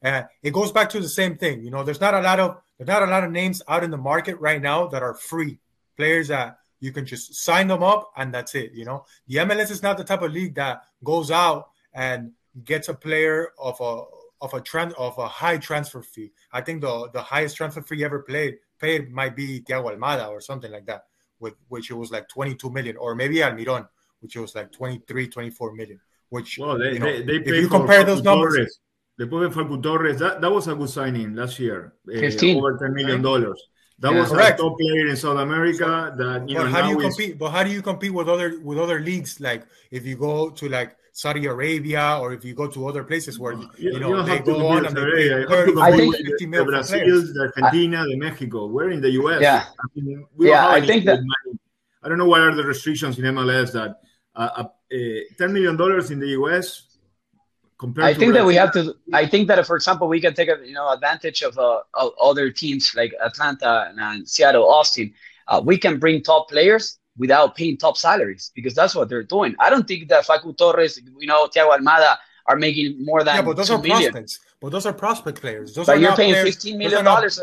[0.00, 1.64] Uh, it goes back to the same thing.
[1.64, 3.90] You know, there's not a lot of there's not a lot of names out in
[3.90, 5.58] the market right now that are free.
[6.00, 8.72] Players that you can just sign them up and that's it.
[8.72, 12.32] You know, the MLS is not the type of league that goes out and
[12.64, 14.02] gets a player of a
[14.42, 16.32] of a trend of a high transfer fee.
[16.52, 20.40] I think the the highest transfer fee ever played paid might be Thiago Almada or
[20.40, 21.04] something like that,
[21.38, 23.86] with which it was like 22 million, or maybe Almiron,
[24.20, 26.00] which was like 23, 24 million.
[26.30, 28.54] Which well, they, you know, they, they if you compare those numbers.
[28.54, 28.80] Torres.
[29.18, 30.18] They put Facu Torres.
[30.18, 31.92] That, that was a good signing last year.
[32.08, 32.24] Uh,
[32.56, 33.60] over 10 million dollars.
[34.00, 34.58] That yeah, was correct.
[34.58, 36.14] a top player in South America.
[36.16, 37.38] That you but know, how do you compete?
[37.38, 39.40] But how do you compete with other with other leagues?
[39.40, 43.38] Like if you go to like Saudi Arabia or if you go to other places
[43.38, 47.52] where you, you know you they go on and they I think the Brazil, the
[47.54, 48.66] Argentina, the Mexico.
[48.66, 49.42] We're in the US.
[49.42, 50.68] Yeah, I mean, we yeah.
[50.68, 51.58] I think that money.
[52.02, 54.00] I don't know what are the restrictions in MLS that
[54.34, 54.98] uh, uh,
[55.36, 56.89] ten million dollars in the US
[57.98, 58.94] I think that we have to.
[59.12, 62.12] I think that, for example, we can take a, you know advantage of, uh, of
[62.20, 65.12] other teams like Atlanta and Seattle, Austin.
[65.48, 69.54] Uh, we can bring top players without paying top salaries because that's what they're doing.
[69.58, 72.16] I don't think that Facu Torres, you know, Thiago Almada
[72.46, 74.12] are making more than yeah, but those are million.
[74.12, 74.38] prospects.
[74.60, 75.74] But those are prospect players.
[75.74, 77.38] Those but you're paying players, fifteen million dollars,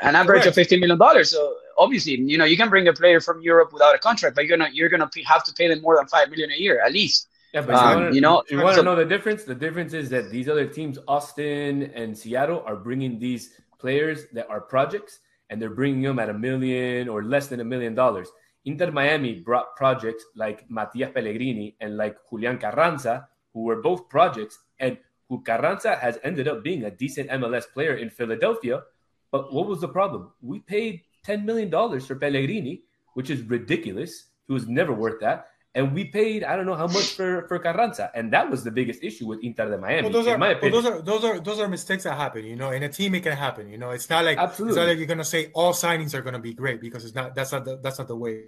[0.00, 0.46] an average Correct.
[0.48, 1.30] of fifteen million dollars.
[1.30, 4.46] So obviously, you know, you can bring a player from Europe without a contract, but
[4.46, 6.92] you're gonna you're gonna have to pay them more than five million a year at
[6.92, 9.44] least Yeah, but Um, you, wanna, you know, you want to know the difference?
[9.44, 14.50] The difference is that these other teams, Austin and Seattle, are bringing these players that
[14.50, 18.28] are projects, and they're bringing them at a million or less than a million dollars.
[18.64, 24.58] Inter Miami brought projects like Matias Pellegrini and like Julian Carranza, who were both projects,
[24.80, 28.82] and who Carranza has ended up being a decent MLS player in Philadelphia.
[29.30, 30.32] But what was the problem?
[30.42, 32.82] We paid $10 million for Pellegrini,
[33.14, 34.30] which is ridiculous.
[34.48, 35.46] He was never worth that.
[35.76, 38.08] And we paid, I don't know how much for, for Carranza.
[38.14, 40.56] And that was the biggest issue with Inter de Miami, Well, those in are, my
[40.62, 42.44] well, those are those are those are mistakes that happen.
[42.44, 43.68] You know, in a team it can happen.
[43.68, 44.76] You know, it's not like it's Absolutely.
[44.78, 47.34] not like you're gonna say all signings are gonna be great because it's not.
[47.34, 48.44] That's not the, that's not the way.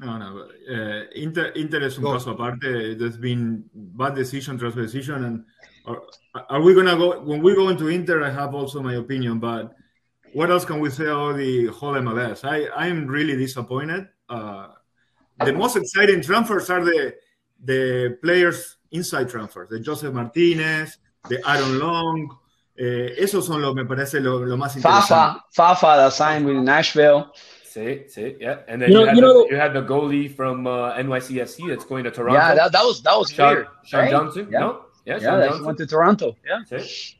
[0.00, 0.48] No, no.
[0.68, 2.12] Uh, Inter, Inter es un Go.
[2.14, 2.96] caso aparte.
[2.98, 5.44] There's been bad decision tras decision, and
[5.86, 6.02] are,
[6.48, 8.24] are we gonna go when we go into Inter?
[8.24, 9.74] I have also my opinion, but
[10.32, 12.44] what else can we say about the whole MLS?
[12.44, 14.08] I I'm really disappointed.
[14.28, 14.68] Uh,
[15.44, 17.14] the most exciting transfers are the
[17.64, 20.98] the players inside transfers, the Josef Martinez,
[21.28, 22.36] the Aaron Long.
[22.80, 25.08] Eh, esos son los, me parece, lo, lo más interesante.
[25.08, 27.32] Fafa, Fafa that signed with Nashville.
[27.64, 28.60] See, see, yeah.
[28.68, 30.94] And then You you, know- had, you the, know- you had the goalie from uh,
[30.94, 32.38] NYCFC that's going to Toronto.
[32.38, 33.66] Yeah, that, that was that was Sean, weird.
[33.84, 34.10] Sean right?
[34.12, 34.48] Johnson.
[34.52, 34.84] Yeah, No?
[35.04, 35.66] Yeah, yeah, Sean that he Johnson.
[35.66, 36.36] went to Toronto.
[36.46, 36.78] Yeah.
[36.78, 37.16] See?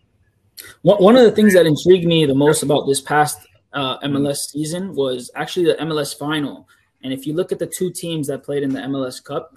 [0.82, 3.38] One one of the things that intrigued me the most about this past
[3.72, 6.68] uh, MLS season was actually the MLS final.
[7.02, 9.56] And if you look at the two teams that played in the MLS Cup,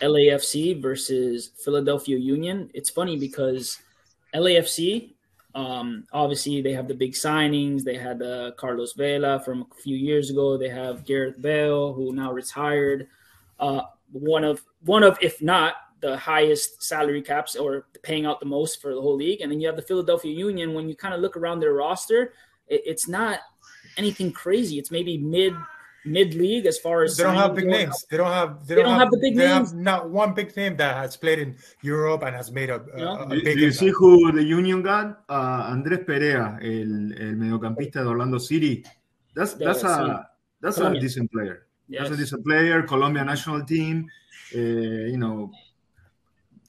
[0.00, 3.78] LAFC versus Philadelphia Union, it's funny because
[4.34, 5.12] LAFC,
[5.54, 7.82] um, obviously, they have the big signings.
[7.82, 10.56] They had uh, Carlos Vela from a few years ago.
[10.56, 13.08] They have Gareth Bale, who now retired.
[13.58, 18.46] Uh, one of one of, if not the highest salary caps or paying out the
[18.46, 19.40] most for the whole league.
[19.40, 20.74] And then you have the Philadelphia Union.
[20.74, 22.32] When you kind of look around their roster,
[22.66, 23.38] it, it's not
[23.96, 24.78] anything crazy.
[24.78, 25.54] It's maybe mid
[26.04, 27.70] mid league as far as They don't have big go.
[27.70, 28.04] names.
[28.10, 28.66] They don't have.
[28.66, 29.70] They, They don't have the big they names.
[29.70, 32.98] Have not one big name that has played in Europe and has made a, a,
[32.98, 33.22] Yeah.
[33.24, 35.22] a Do, big do you see who the Union got?
[35.28, 38.84] Uh, Andrés Perea, el, el mediocampista de Orlando City.
[39.34, 39.88] That's Yeah, that's sí.
[39.88, 40.28] a
[40.60, 41.66] that's a decent player.
[41.88, 42.02] Yes.
[42.02, 42.82] That's a decent player.
[42.82, 44.06] Colombia national team.
[44.54, 45.50] Uh, you know,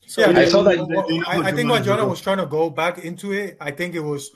[0.05, 2.21] So Yeah, I saw that- well, they know I, I think want what Jonah was
[2.21, 3.57] trying to go back into it.
[3.59, 4.31] I think it was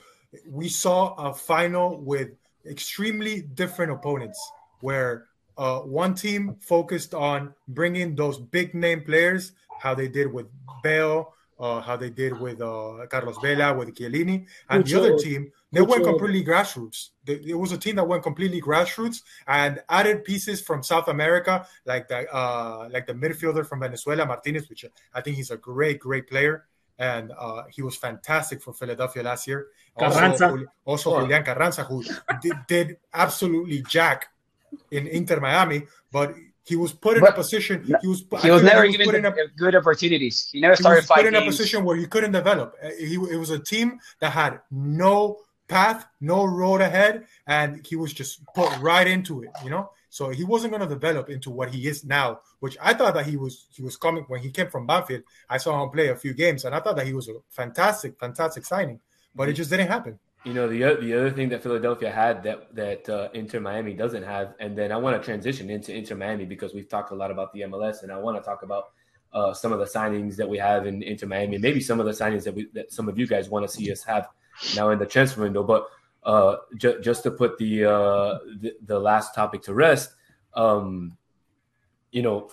[0.50, 2.30] we saw a final with
[2.68, 4.38] extremely different opponents,
[4.80, 10.46] where uh, one team focused on bringing those big name players, how they did with
[10.82, 15.50] Bale, uh, how they did with uh, Carlos Vela, with Chiellini, and the other team
[15.72, 17.10] they went mucho- completely grassroots.
[17.24, 21.66] They- It was a team that went completely grassroots and added pieces from South America,
[21.84, 25.98] like the uh, like the midfielder from Venezuela, Martinez, which I think he's a great,
[25.98, 26.66] great player,
[26.98, 29.66] and uh, he was fantastic for Philadelphia last year.
[29.98, 30.44] Carranza.
[30.50, 32.04] Also, also Julian Carranza, who
[32.40, 34.28] did, did absolutely jack
[34.90, 37.82] in Inter Miami, but he was put in a position.
[38.02, 38.24] He was.
[38.42, 40.48] He was never put given in a- good opportunities.
[40.52, 42.74] He never he started was put five in a position where he couldn't develop.
[42.82, 47.96] Uh, He, it was a team that had no path, no road ahead, and he
[47.96, 49.50] was just put right into it.
[49.64, 52.40] You know, so he wasn't going to develop into what he is now.
[52.60, 53.66] Which I thought that he was.
[53.70, 55.22] He was coming when he came from Banfield.
[55.48, 58.18] I saw him play a few games, and I thought that he was a fantastic,
[58.20, 59.00] fantastic signing.
[59.34, 60.18] But it just didn't happen.
[60.44, 64.22] You know the the other thing that Philadelphia had that that uh, Inter Miami doesn't
[64.22, 67.30] have, and then I want to transition into Inter Miami because we've talked a lot
[67.30, 68.90] about the MLS, and I want to talk about
[69.32, 72.12] uh, some of the signings that we have in Inter Miami, maybe some of the
[72.12, 74.28] signings that we that some of you guys want to see us have
[74.76, 75.64] now in the transfer window.
[75.64, 75.88] But
[76.22, 80.12] uh, ju- just to put the, uh, the the last topic to rest,
[80.54, 81.16] um,
[82.12, 82.50] you know,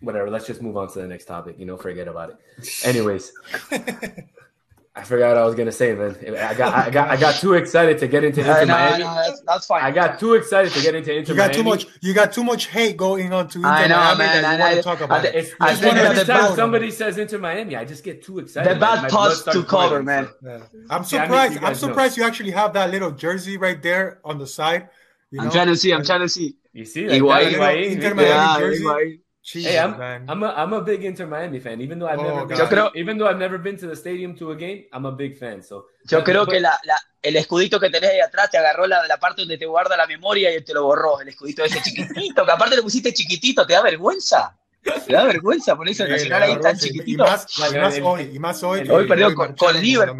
[0.00, 0.28] whatever.
[0.28, 1.58] Let's just move on to the next topic.
[1.58, 2.84] You know, forget about it.
[2.84, 3.32] Anyways.
[4.94, 6.14] I forgot what I was gonna say, man.
[6.36, 9.04] I got, I got, I got too excited to get into Inter no, Miami.
[9.04, 9.82] no, that's, that's fine.
[9.82, 11.54] I got too excited to get into Inter You got Miami.
[11.62, 11.86] too much.
[12.02, 14.46] You got too much hate going on to Inter I know, Miami man, that you
[14.52, 15.24] and want I- to talk about.
[15.24, 15.34] I- it.
[15.34, 18.76] It's, I think every time bad- somebody says Inter Miami, I just get too excited.
[18.76, 20.28] the bad my thoughts starts to cover, man.
[20.42, 20.50] Yeah.
[20.50, 21.52] I'm Yeah, I mean, surprised.
[21.54, 21.88] you I'm guys know.
[21.88, 24.90] surprised you actually have that little jersey right there on the side.
[25.30, 25.92] You I'm trying to see.
[25.94, 26.56] I'm trying to see.
[26.74, 27.52] You see, like, Higuain.
[27.52, 28.84] that, Higuain, Inter Miami Yeah, jersey?
[28.84, 29.18] Higuain.
[29.44, 30.24] Jesus, Hey, I'm, man.
[30.28, 32.68] I'm a I'm a big Inter Miami fan, even though I've Oh, never been, Yo
[32.68, 35.36] creo- even though I've never been to the stadium to a game, I'm a big
[35.36, 35.62] fan.
[35.64, 38.86] So Yo creo but- que la, la- el escudito que tenés ahí atrás te agarró
[38.86, 41.20] la, la parte donde te guarda la memoria y te lo borró.
[41.20, 44.56] El escudito ese chiquitito, que aparte le pusiste chiquitito, ¿te da vergüenza?
[44.82, 46.88] ¿Te da vergüenza por eso el Sí, Nacional ahí tan sí.
[46.88, 47.24] Y chiquitito?
[47.24, 48.80] más, y más hoy, y más hoy.
[48.80, 50.12] el- que Hoy perdió con- con River.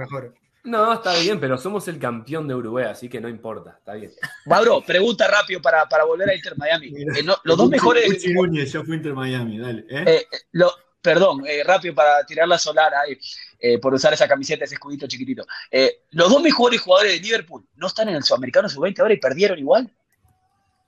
[0.64, 4.12] No, está bien, pero somos el campeón de Uruguay, así que no importa, está bien.
[4.46, 6.88] Mauro, pregunta rápido para, para volver a Inter Miami.
[7.16, 8.24] Eh, no, los dos mejores.
[8.32, 9.84] Núñez ya fue Inter Miami, dale.
[9.90, 10.04] ¿eh?
[10.06, 13.18] eh, lo- perdón, eh, rápido para tirar la solar ahí,
[13.58, 15.44] eh, por usar esa camiseta, ese escudito chiquitito.
[15.70, 19.18] Eh, los dos mejores jugadores de Liverpool no están en el Sudamericano Sub-20 ahora y
[19.18, 19.90] perdieron igual.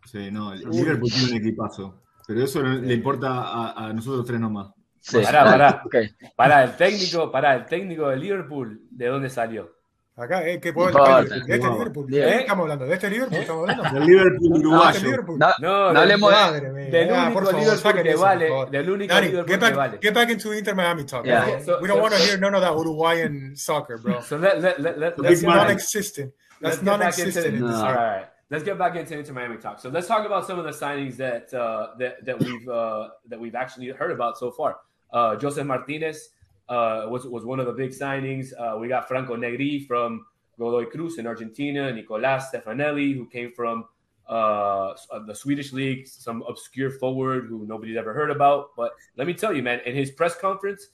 [0.05, 2.01] Sí, no, el Liverpool tiene un equipazo.
[2.29, 4.69] Pero eso le importa a, a nosotros tres nomás.
[5.05, 5.21] Sí.
[5.21, 5.83] Pará, pará.
[5.87, 6.09] Okay.
[6.35, 9.71] Pará, el técnico, pará, el técnico de Liverpool, ¿de dónde salió?
[10.17, 11.45] Acá, eh, ¿qué puedo decir?
[11.45, 12.07] De este Liverpool.
[12.09, 12.87] ¿De qué estamos hablando?
[12.87, 13.83] ¿De este Liverpool estamos hablando?
[14.01, 15.23] Del Liverpool uruguayo.
[15.37, 16.37] No, no, no hablemos de...
[16.37, 16.91] Madre mía.
[16.91, 18.51] Del ah, único favor, Liverpool que vale.
[18.71, 19.99] Del único Danny, Liverpool get back, que vale.
[20.01, 21.27] Get back into Inter Miami talk.
[21.27, 21.47] Yeah.
[21.47, 21.65] Yeah.
[21.65, 24.21] So, we don't so, want to hear none of that Uruguayan soccer, bro.
[24.21, 26.33] So let, let, let, let, That's non-existent.
[26.61, 27.61] That's non-existent.
[27.61, 27.75] No.
[27.75, 28.27] All right.
[28.51, 29.81] Let's get back into Inter Miami talk.
[29.81, 33.41] So let's talk about some of the signings that uh, that that we've uh, that
[33.41, 34.77] we've actually heard about so far.
[35.15, 36.31] Uh, Josef Martinez
[36.69, 38.53] uh, was was one of the big signings.
[38.59, 40.27] Uh, we got Franco Negri from
[40.59, 43.85] Godoy Cruz in Argentina, Nicolas Stefanelli, who came from
[44.29, 44.95] uh,
[45.27, 48.75] the Swedish league, some obscure forward who nobody's ever heard about.
[48.77, 50.89] But let me tell you, man, in his press conference,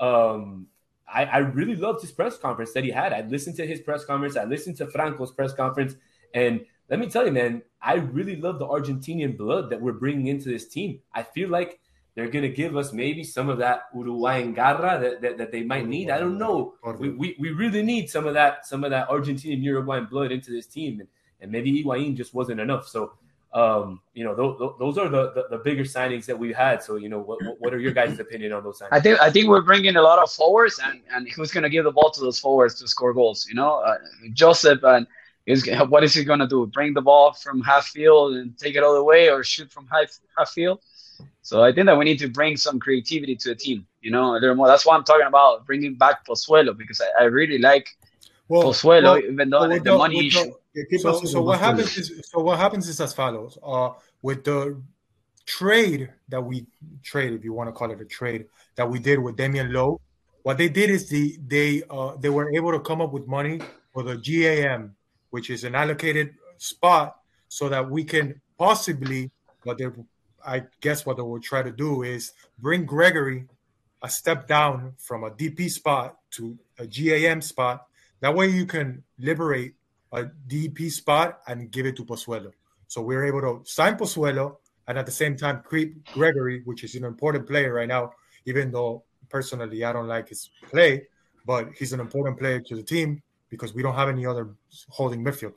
[0.00, 0.66] um,
[1.12, 3.12] I, I, really loved his press conference that he had.
[3.12, 5.94] I listened to his press conference, I listened to Franco's press conference,
[6.34, 10.26] and let me tell you, man, I really love the Argentinian blood that we're bringing
[10.26, 11.00] into this team.
[11.14, 11.80] I feel like
[12.16, 15.62] they're going to give us maybe some of that Uruguayan garra that, that, that they
[15.62, 16.08] might need.
[16.08, 16.74] I don't know.
[16.98, 20.50] We, we, we, really need some of that some of that Argentinian Uruguayan blood into
[20.50, 21.08] this team, and,
[21.42, 22.88] and maybe Higuain just wasn't enough.
[22.88, 23.12] So,
[23.52, 26.82] um, you know, those, those are the, the, the, bigger signings that we had.
[26.82, 28.88] So, you know, what, what are your guys' opinion on those signings?
[28.92, 31.70] I think I think we're bringing a lot of forwards, and, and who's going to
[31.70, 33.46] give the ball to those forwards to score goals?
[33.46, 33.98] You know, uh,
[34.32, 35.06] Josef and
[35.44, 36.66] is what is he going to do?
[36.66, 39.86] Bring the ball from half field and take it all the way, or shoot from
[39.88, 40.80] half half field?
[41.42, 44.32] So I think that we need to bring some creativity to the team, you know,
[44.32, 44.66] a little more.
[44.66, 47.88] That's why I'm talking about bringing back Pozuelo because I, I really like
[48.48, 50.52] well, Pozuelo, well, even though well, the, the money issue.
[50.98, 53.58] So, so what happens is so what happens is as follows.
[53.62, 53.90] Uh,
[54.22, 54.80] with the
[55.46, 56.66] trade that we
[57.02, 60.00] trade, if you want to call it a trade, that we did with Damion Lowe,
[60.42, 63.60] what they did is the they uh, they were able to come up with money
[63.92, 64.94] for the GAM,
[65.30, 67.16] which is an allocated spot,
[67.48, 69.30] so that we can possibly,
[69.64, 69.94] but they're
[70.46, 73.46] I guess what they will try to do is bring Gregore
[74.02, 77.86] a step down from a DP spot to a GAM spot.
[78.20, 79.74] That way you can liberate
[80.12, 82.52] a DP spot and give it to Pozuelo.
[82.86, 84.56] So we're able to sign Pozuelo
[84.86, 88.12] and at the same time keep Gregore, which is an important player right now,
[88.44, 91.08] even though personally I don't like his play,
[91.44, 94.54] but he's an important player to the team because we don't have any other
[94.88, 95.54] holding midfield.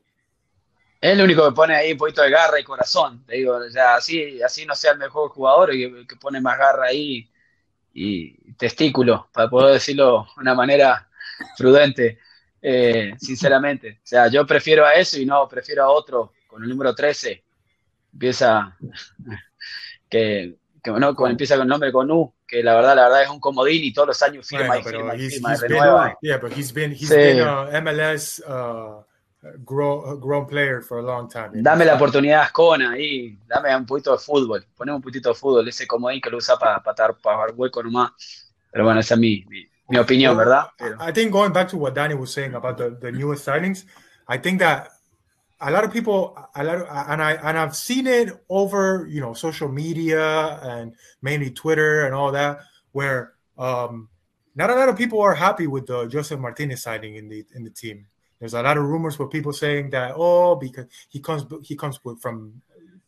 [1.02, 3.24] Es el único que pone ahí un poquito de garra y corazón.
[3.26, 6.88] Te digo, sea, así, así no sea el mejor jugador, que, que pone más garra
[6.88, 7.30] ahí
[7.94, 11.08] y testículo, para poder decirlo de una manera
[11.58, 12.20] prudente,
[12.62, 14.00] eh, sinceramente.
[14.04, 17.44] O sea, yo prefiero a eso y no prefiero a otro con el número 13.
[18.14, 18.78] Empieza
[20.10, 23.24] que, que bueno, con, empieza con el nombre con U, que la verdad, la verdad
[23.24, 26.18] es un comodín y todos los años firma y firma y firma, renueva.
[26.22, 29.04] yeah, but he's been, he's been uh, MLS uh,
[29.64, 31.52] grow, grown player for a long time.
[31.62, 35.36] Dame la oportunidad a Azcona ahí, dame un poquito de fútbol, ponemos un poquito de
[35.36, 38.12] fútbol, ese comodín que lo usa para patar para dar hueco nomás.
[38.72, 40.68] Pero bueno, esa es mi, mi, mi opinión, ¿verdad?
[40.78, 40.98] Pero.
[41.00, 43.86] I think going back to what Danny was saying about the, the newest signings,
[44.28, 44.90] I think that
[45.62, 49.22] a lot of people, a lot of, and I and I've seen it over, you
[49.22, 52.60] know, social media and mainly Twitter and all that,
[52.92, 54.10] where um,
[54.56, 57.64] not a lot of people are happy with the Josef Martinez signing in the in
[57.64, 58.06] the team.
[58.40, 62.04] There's a lot of rumors with people saying that oh because he comes he comes
[62.04, 62.62] with, from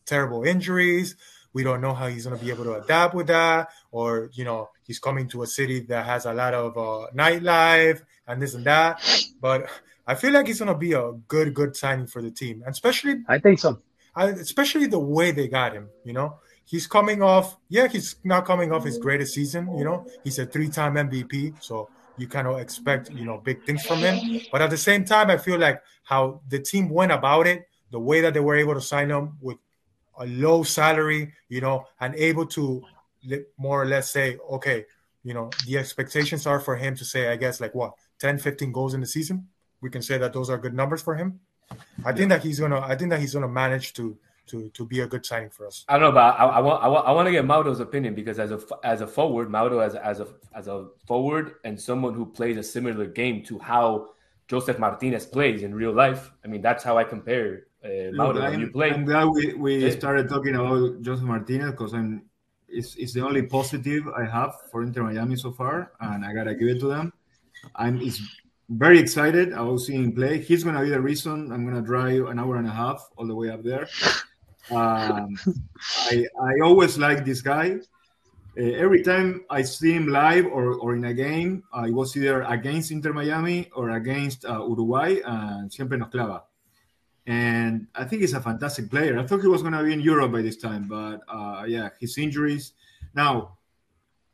[0.05, 1.15] terrible injuries.
[1.53, 4.43] We don't know how he's going to be able to adapt with that, or you
[4.43, 8.53] know he's coming to a city that has a lot of uh, nightlife and this
[8.53, 9.01] and that.
[9.41, 9.69] But
[10.07, 12.71] I feel like he's going to be a good good signing for the team, and
[12.71, 13.81] especially I think so.
[14.15, 15.89] I, especially the way they got him.
[16.03, 17.57] You know, he's coming off.
[17.69, 19.77] Yeah, he's not coming off his greatest season.
[19.77, 23.85] You know, he's a three-time MVP, so you kind of expect you know big things
[23.85, 24.41] from him.
[24.51, 27.99] But at the same time, I feel like how the team went about it, the
[27.99, 29.57] way that they were able to sign him with
[30.17, 32.83] a low salary, you know, and able to
[33.57, 34.85] more or less say, okay,
[35.23, 38.71] you know, the expectations are for him to say, I guess, like what 10, 15
[38.71, 39.47] goals in the season.
[39.81, 41.39] We can say that those are good numbers for him.
[42.05, 42.79] I think that he's gonna.
[42.81, 44.17] I think that he's gonna manage to
[44.51, 45.85] to to be a good signing for us.
[45.87, 48.13] I don't know, but I, I want I want I want to get Mauro's opinion
[48.13, 52.13] because as a as a forward, Mauro as as a as a forward and someone
[52.13, 54.09] who plays a similar game to how
[54.47, 56.31] Josef Martinez plays in real life.
[56.43, 58.91] I mean, that's how I compare uh, Mauro when you play.
[58.91, 59.91] I'm glad we, we yeah.
[59.91, 62.23] started talking about Josef Martinez because I'm
[62.67, 66.55] it's, it's the only positive I have for Inter Miami so far, and I gotta
[66.55, 67.13] give it to them.
[67.75, 68.21] I'm it's
[68.69, 70.39] very excited I about seeing him play.
[70.39, 73.35] He's gonna be the reason I'm gonna drive an hour and a half all the
[73.35, 73.87] way up there.
[74.71, 75.37] Um,
[76.09, 77.79] I, I always like this guy.
[78.57, 82.15] Uh, every time I see him live or, or in a game, uh, it was
[82.17, 86.43] either against Inter Miami or against uh, Uruguay, and siempre nos clava.
[87.27, 89.19] and I think he's a fantastic player.
[89.19, 91.89] I thought he was going to be in Europe by this time, but uh, yeah,
[91.99, 92.73] his injuries.
[93.13, 93.57] Now,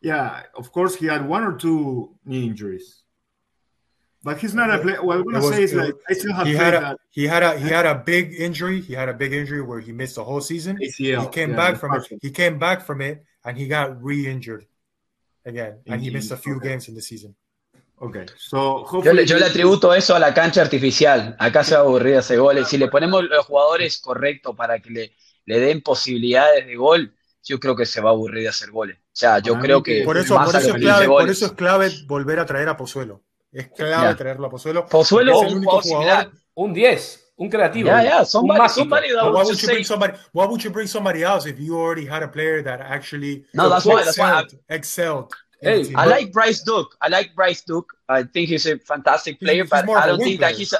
[0.02, 3.04] yeah, of course, he had one or two knee injuries,
[4.28, 5.02] but he's not a player.
[5.02, 7.44] What I'm going to say is like I still have he had a he had
[7.44, 8.82] a he had a big injury.
[8.82, 10.74] He had a big injury where he missed the whole season.
[10.78, 12.18] ACL, he came yeah, back from partial.
[12.18, 12.26] it.
[12.26, 14.66] He came back from it, and he got re-injured
[15.46, 16.68] again, and he missed a few okay.
[16.68, 17.36] games in the season.
[18.00, 21.38] Okay, so Yo hopefully le, yo le atributo eso a la cancha artificial.
[21.40, 22.68] Acá se va a aburrir hacer goles.
[22.68, 25.16] Si le ponemos los jugadores correctos para que le,
[25.46, 28.98] le den posibilidades de gol, yo creo que se va a aburrir de hacer goles.
[28.98, 31.52] O sea, yo Para creo que Por eso, por eso es clave, por eso es
[31.54, 33.24] clave volver a traer a Pozuelo.
[33.52, 34.16] Es clave Ya.
[34.16, 34.86] traerlo a Pozuelo.
[34.88, 36.24] Pozuelo es el un único jugador jugador.
[36.24, 36.42] similar.
[36.56, 37.88] Un 10, un creativo.
[37.88, 40.14] Yeah, yeah, somebody, un somebody that why would would you bring say, somebody?
[40.34, 43.70] Why would you bring somebody else if you already had a player that actually No,
[43.70, 45.94] that's why- that's why I- excelled, excelled Hey.
[45.96, 46.96] I like Bryce Duke.
[47.02, 47.92] I like Bryce Duke.
[48.08, 50.72] I think he's a fantastic player, he's but more of don't wing think that he's
[50.74, 50.80] a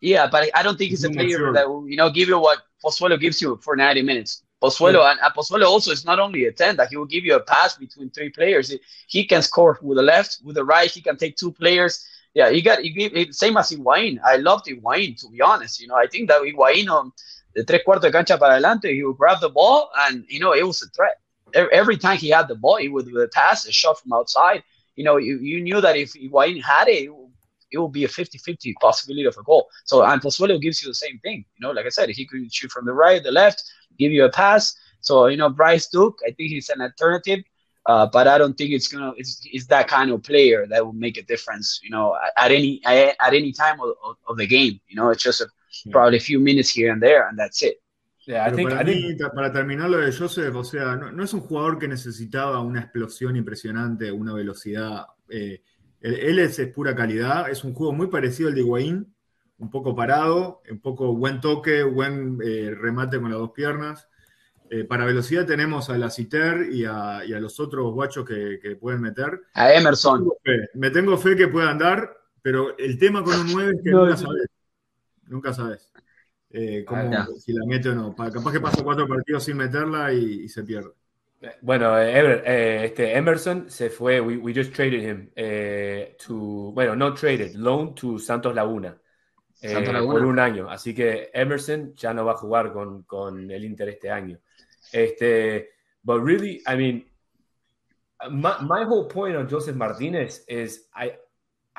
[0.00, 1.52] yeah, but I don't think he's a player mature.
[1.52, 4.42] that will, you know give you what Pozuelo gives you for 90 minutes.
[4.62, 7.36] Pozuelo and, and Pozuelo also is not only a 10 that he will give you
[7.36, 8.70] a pass between three players.
[8.70, 10.90] He, he can score with the left, with the right.
[10.90, 12.04] He can take two players.
[12.34, 14.18] Yeah, he got it, same as Higuain.
[14.24, 15.80] I loved Higuain to be honest.
[15.80, 17.12] You know, I think that Higuain on
[17.54, 20.52] the tres cuartos de cancha para adelante, he would grab the ball and you know
[20.52, 21.18] it was a threat.
[21.54, 24.62] Every, time he had the ball, he would with a pass, a shot from outside.
[24.96, 27.10] You know, you, you knew that if Higuain had it,
[27.70, 29.68] it would, it would be a 50-50 possibility of a goal.
[29.84, 31.44] So and Pozuelo gives you the same thing.
[31.56, 33.62] You know, like I said, he could shoot from the right, the left,
[33.98, 34.74] give you a pass.
[35.00, 37.40] So you know, Bryce Duke, I think he's an alternative.
[37.86, 40.92] Uh, but I don't think it's gonna it's, it's that kind of player that will
[40.92, 44.36] make a difference, you know, at, at any at, at any time of, of, of
[44.36, 44.78] the game.
[44.88, 45.48] You know, it's just a,
[45.90, 47.80] probably a few minutes here and there, and that's it.
[48.26, 50.96] Yeah, I think, para, I mí, think ta- para terminar lo de Josef, o sea,
[50.96, 55.06] no, no es un jugador que necesitaba una explosión impresionante, una velocidad.
[55.30, 55.62] eh,
[56.00, 59.14] él, él es, es pura calidad, es un juego muy parecido al de Higuaín,
[59.58, 64.08] un poco parado, un poco buen toque, buen eh, remate con las dos piernas.
[64.70, 68.58] Eh, para velocidad tenemos a la Citer y a, y a los otros guachos que,
[68.62, 69.40] que pueden meter.
[69.54, 70.20] A Emerson.
[70.20, 73.82] Tengo fe, Me tengo fe que puedan dar, pero el tema con un 9 es
[73.82, 74.16] que No, nunca no.
[74.18, 74.46] sabes.
[75.26, 75.92] Nunca sabes.
[76.50, 78.14] eh, cómo- Ah, si la mete o no.
[78.14, 80.90] Pa- Capaz que pasa cuatro partidos sin meterla y, y se pierde.
[81.60, 84.20] Bueno, eh, Ever- eh, este Emerson se fue.
[84.20, 89.00] We, we just traded him eh, to, bueno, no traded, loan to Santos Laguna,
[89.62, 90.12] eh, Santos Laguna.
[90.12, 90.68] por un año.
[90.68, 94.38] Así que Emerson ya no va a jugar con, con el Inter este año.
[94.92, 95.68] Este,
[96.02, 97.04] but really, I mean,
[98.30, 101.12] my, my whole point on Josef Martinez is I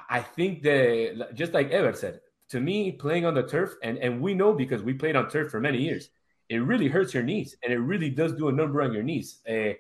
[0.10, 4.22] I think that just like Ever said, to me, playing on the turf, and, and
[4.22, 6.10] we know because we played on turf for many years,
[6.50, 9.40] it really hurts your knees, and it really does do a number on your knees.
[9.48, 9.74] Uh,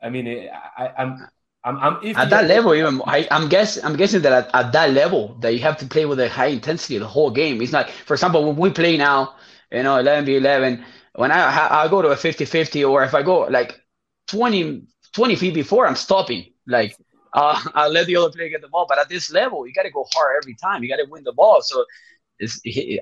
[0.00, 0.48] I mean, eh,
[0.78, 1.28] I, I'm,
[1.64, 4.72] I'm, I'm iffy At that level, even I, I'm guess I'm guessing that at, at
[4.72, 7.60] that level that you have to play with a high intensity the whole game.
[7.60, 9.34] It's not, for example, when we play now,
[9.70, 10.84] you know, 11 v 11.
[11.14, 13.80] When I I go to a 50-50, or if I go like
[14.28, 16.52] 20 20 feet before, I'm stopping.
[16.66, 16.96] Like
[17.34, 18.86] uh, I'll let the other player get the ball.
[18.88, 20.82] But at this level, you got to go hard every time.
[20.82, 21.62] You got to win the ball.
[21.62, 21.84] So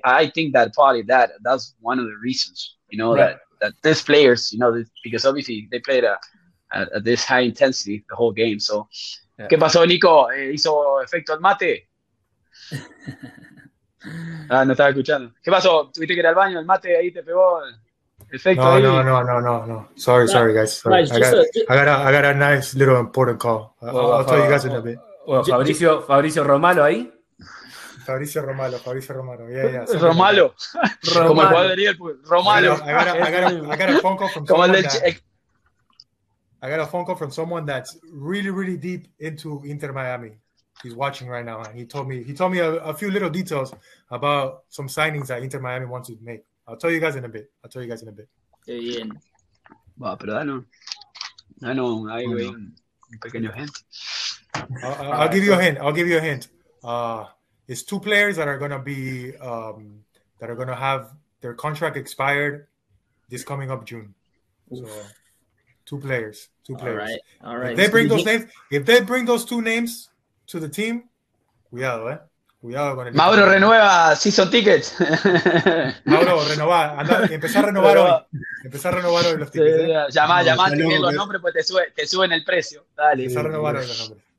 [0.03, 2.75] I think that probably that that's one of the reasons.
[2.91, 3.37] You know Right.
[3.37, 4.71] that that these players, you know,
[5.03, 6.17] because obviously they played a,
[6.73, 8.59] at, at this high intensity the whole game.
[8.59, 8.87] So,
[9.39, 9.47] Yeah.
[9.47, 10.29] ¿qué pasó, Nico?
[10.31, 11.87] Eh, ¿Hizo efecto el mate?
[14.49, 15.31] Ah, no estaba escuchando.
[15.43, 15.91] ¿Qué pasó?
[15.93, 16.59] ¿Tuviste que ir al baño?
[16.59, 17.61] ¿El mate ahí te pegó?
[18.31, 18.81] Efecto No, ahí.
[18.81, 19.89] no, no, no, no, no.
[19.95, 20.73] Sorry, sorry, guys.
[20.73, 21.03] Sorry.
[21.07, 23.75] Guys, I got, a- I got, a, I got a nice little important call.
[23.81, 24.97] I'll, Well, I'll tell you guys in uh, a bit.
[25.27, 27.11] Well, Fabricio, Fabricio Romano ahí.
[28.05, 29.47] Fabrizio Romano, Fabrizio Romano.
[29.47, 29.85] Yeah, yeah.
[29.85, 29.99] sorry.
[29.99, 30.53] Romalo.
[31.13, 32.19] Como el jugador de Liverpool.
[32.23, 32.77] I Romalo.
[32.77, 35.21] got, got a, I, got a, I got a phone call from Como someone that,
[36.61, 40.33] I got a phone call from someone that's really, really deep into Inter Miami.
[40.83, 43.29] He's watching right now, and he told me he told me a, a few little
[43.29, 43.73] details
[44.09, 46.43] about some signings that Inter Miami wants to make.
[46.67, 47.51] I'll tell you guys in a bit.
[47.63, 48.27] I'll tell you guys in a bit.
[48.65, 49.11] Qué bien.
[49.99, 50.65] Va, pero danos.
[51.59, 52.73] Danos ahí, güey, un
[53.11, 53.71] un pequeño hint.
[54.55, 55.77] I'll, I'll, I'll give you a hint.
[55.79, 56.47] I'll give you a hint.
[56.83, 57.25] Uh,
[57.71, 60.03] it's two players that are gonna be um,
[60.39, 62.67] that are gonna have their contract expired
[63.29, 64.13] this coming up June.
[64.75, 64.85] So,
[65.85, 66.49] two players.
[66.65, 66.97] Two players.
[66.97, 67.19] right.
[67.45, 67.71] All right.
[67.71, 70.09] If they bring those names, if they bring those two names
[70.47, 71.07] to the team,
[71.71, 72.19] cuidado, eh.
[72.59, 74.93] Cuidado con el Mauro renueva season tickets.
[76.05, 76.99] Mauro, renovar.
[76.99, 78.11] Anda, empezar a renovar hoy.
[78.65, 79.79] Empezar a renovar hoy los tickets.
[79.79, 80.05] ¿eh?
[80.11, 82.85] Llamá, No, llamá, está te piden los nombres pues te, sube, te suben el precio.
[82.95, 83.23] Dale.
[83.23, 84.30] Empezar a renovar hoy los nombres.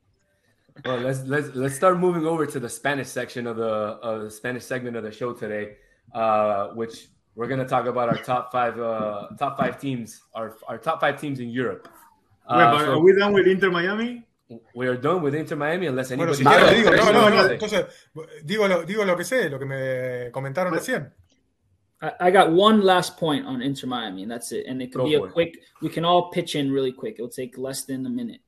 [0.85, 4.31] Well, let's let's let's start moving over to the Spanish section of the of the
[4.31, 5.77] Spanish segment of the show today,
[6.15, 10.57] uh, which we're going to talk about our top five uh, top five teams, our
[10.69, 11.89] our top five teams in Europe.
[12.49, 14.25] Uh, Wait, but so are we done with Inter Miami?
[14.75, 16.37] we are done with Inter Miami, unless Bueno, anybody.
[16.39, 17.49] si Mauro, quieres, digo, no, no, no, Mauro.
[17.55, 17.87] entonces,
[18.45, 21.11] digo lo, digo lo que sé, lo que me comentaron recién.
[22.03, 24.67] I, I got one last point on Inter Miami, and that's it.
[24.67, 25.33] And it could Go be a for it.
[25.33, 25.59] quick.
[25.81, 27.15] We can all pitch in really quick.
[27.15, 28.41] It'll take less than a minute.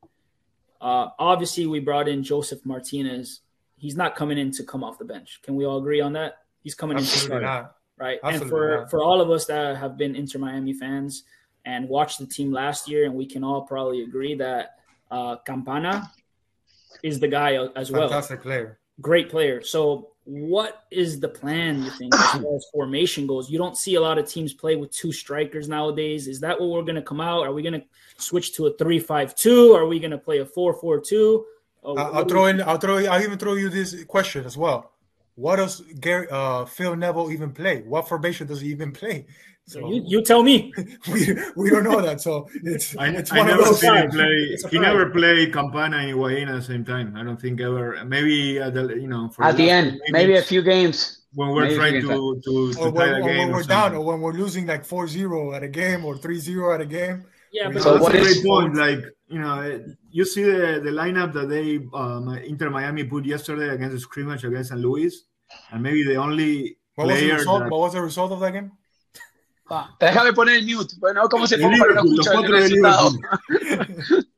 [0.84, 3.40] Uh, obviously, we brought in Josef Martinez.
[3.78, 5.40] He's not coming in to come off the bench.
[5.42, 6.36] Can we all agree on that?
[6.62, 7.76] He's coming in to start, not.
[7.96, 8.18] right?
[8.22, 8.90] Absolutely and for not.
[8.90, 11.24] for all of us that have been Inter Miami fans
[11.64, 14.76] and watched the team last year, and we can all probably agree that
[15.10, 16.12] uh, Campana
[17.02, 18.78] is the guy as well Fantastic player.
[19.00, 19.62] great player.
[19.62, 21.82] So, what is the plan?
[21.82, 23.50] You think as far as formation goes?
[23.50, 26.26] You don't see a lot of teams play with two strikers nowadays.
[26.28, 27.42] Is that what we're going to come out?
[27.46, 29.72] Are we going to switch to a three-five-two?
[29.72, 31.44] Are we going to play a four-four-two?
[31.84, 32.62] Oh, I- I'll throw in.
[32.62, 32.96] I'll throw.
[33.04, 34.92] I'll even throw you this question as well.
[35.36, 37.82] What does Gary, uh, Phil Neville even play?
[37.82, 39.26] What formation does he even play?
[39.66, 40.72] So You, you tell me.
[41.12, 41.20] we,
[41.56, 42.20] we don't know that.
[42.20, 43.80] So it's I, it's I one of never those.
[43.80, 44.34] seen him play.
[44.52, 47.16] It's He never played Campana and Higuain at the same time.
[47.16, 48.04] I don't think ever.
[48.04, 51.22] Maybe at the you know for At the last end, few maybe a few games.
[51.32, 52.08] when we're maybe trying to
[52.44, 55.56] to, to Or tie when, or when we're down, or when we're losing like 4-0
[55.56, 57.24] at a game or 3-0 at a game.
[57.50, 58.76] Yeah, but So That's what a is- great point.
[58.76, 63.70] Like you know, you see the, the lineup that they um, Inter Miami put yesterday
[63.70, 65.24] against the scrimmage against San Luis,
[65.72, 67.62] and maybe the only What was the result?
[67.62, 68.72] that- What was the result of that game?
[69.70, 70.94] Ah, Déjame poner el mute.
[70.98, 73.10] Bueno, ¿cómo se pone para no escuchar el cuatro de resultado?
[73.48, 74.28] Liverpool.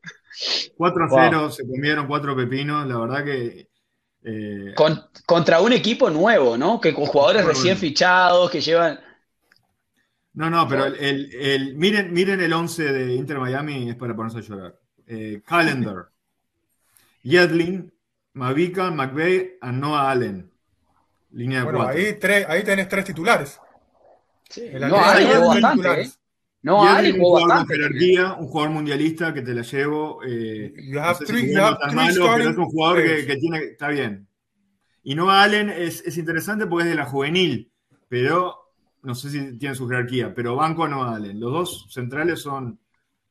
[0.79, 2.87] 4-0 se comieron cuatro pepinos.
[2.87, 3.68] La verdad que
[4.24, 6.81] eh, Con- contra un equipo nuevo, ¿no?
[6.81, 9.01] Que con jugadores recién fichados, que llevan.
[10.35, 14.14] No, no, pero el, el- el- miren, miren el 11 de Inter Miami, es para
[14.14, 14.79] ponerse a llorar.
[15.07, 16.09] Eh, Calendar,
[17.22, 17.93] Yedlin,
[18.35, 20.51] Mavica, McVeigh, and Noah Allen.
[21.31, 21.99] Línea de Bueno, cuatro.
[21.99, 23.59] ahí, tres, ahí tenés tres titulares.
[24.88, 26.11] No, Ale hay jugó bastante, ¿eh?
[26.62, 27.74] No, Ale un jugó bastante.
[27.74, 30.20] jerarquía, un jugador mundialista que te la llevo.
[30.24, 31.47] eh, You no have si you three
[31.92, 33.26] malo, starting es un jugador que, players.
[33.26, 34.28] que tiene, está bien.
[35.03, 37.70] Y Noah Allen es, es interesante porque es de la juvenil,
[38.09, 38.72] pero
[39.03, 41.38] no sé si tiene su jerarquía, pero banco a Noah Allen.
[41.40, 42.80] Los dos centrales son.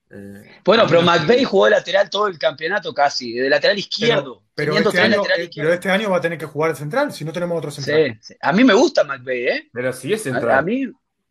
[0.09, 4.43] eh, Bueno, pero McVeigh jugó de lateral todo el campeonato casi, de lateral izquierdo.
[4.55, 5.67] Pero este, tres año, lateral eh, izquierdo.
[5.69, 8.09] pero este año va a tener que jugar el central, si no tenemos otro central.
[8.13, 8.35] Sí, sí.
[8.41, 9.71] A mí me gusta McVeigh, ¿eh?
[9.71, 10.59] Pero sí es A, central.
[10.59, 10.85] a mí,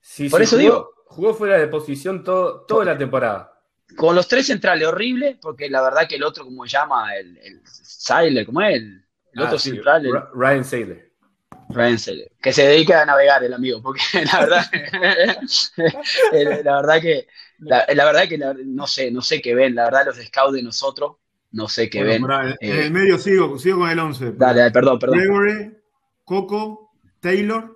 [0.04, 0.94] Sí, por sí, eso jugó, digo.
[1.06, 3.60] Jugó fuera de posición todo, toda la temporada.
[3.96, 7.36] con los tres centrales, horrible, porque la verdad que el otro, como se llama, el,
[7.38, 8.74] el Sailor, ¿cómo es?
[8.76, 11.00] El, el Ah, otro sí, central, el Ryan Saylor.
[11.68, 14.00] Ryan Sailor, que se dedica a navegar el amigo, porque
[14.32, 14.64] la verdad,
[16.30, 17.26] la verdad que,
[17.58, 20.54] la, la verdad que la- no sé, no sé qué ven, la verdad los scouts
[20.54, 21.16] de nosotros,
[21.52, 22.34] no sé qué Bueno, ven.
[22.42, 24.34] en Eh, el medio sigo, sigo con el 11.
[24.36, 25.26] Dale, dale, perdón, perdón.
[25.26, 25.76] Gregory,
[26.24, 26.90] Coco,
[27.20, 27.73] Taylor,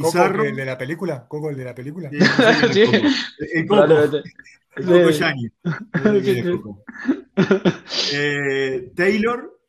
[0.00, 0.44] Pizarro.
[0.44, 1.26] el de la película.
[1.28, 2.10] Coco, el de la película.
[2.72, 2.82] Sí.
[3.52, 3.84] El Coco.
[4.76, 5.10] El Coco.
[5.10, 5.48] Yanni.
[8.12, 9.60] Eh, Taylor,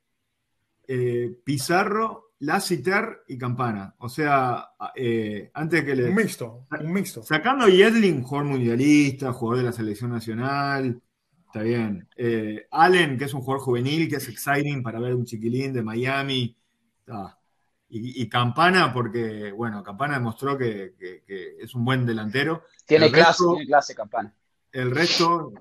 [0.88, 3.94] eh, Pizarro, Lassiter y Campana.
[4.00, 6.12] O sea, eh, antes que Un le.
[6.12, 7.24] mixto, un mixto.
[7.24, 11.02] Sacando a Yedlin, jugador mundialista, jugador de la selección nacional.
[11.48, 12.08] Está bien.
[12.16, 15.82] Eh, Allen, que es un jugador juvenil, que es exciting para ver un chiquilín de
[15.82, 16.56] Miami.
[17.00, 17.37] Está.
[17.90, 22.66] Y, y Campana, porque, bueno, Campana demostró que, que- que es un buen delantero.
[22.86, 24.34] Tiene El clase, resto- tiene clase, campana.
[24.72, 25.54] El resto,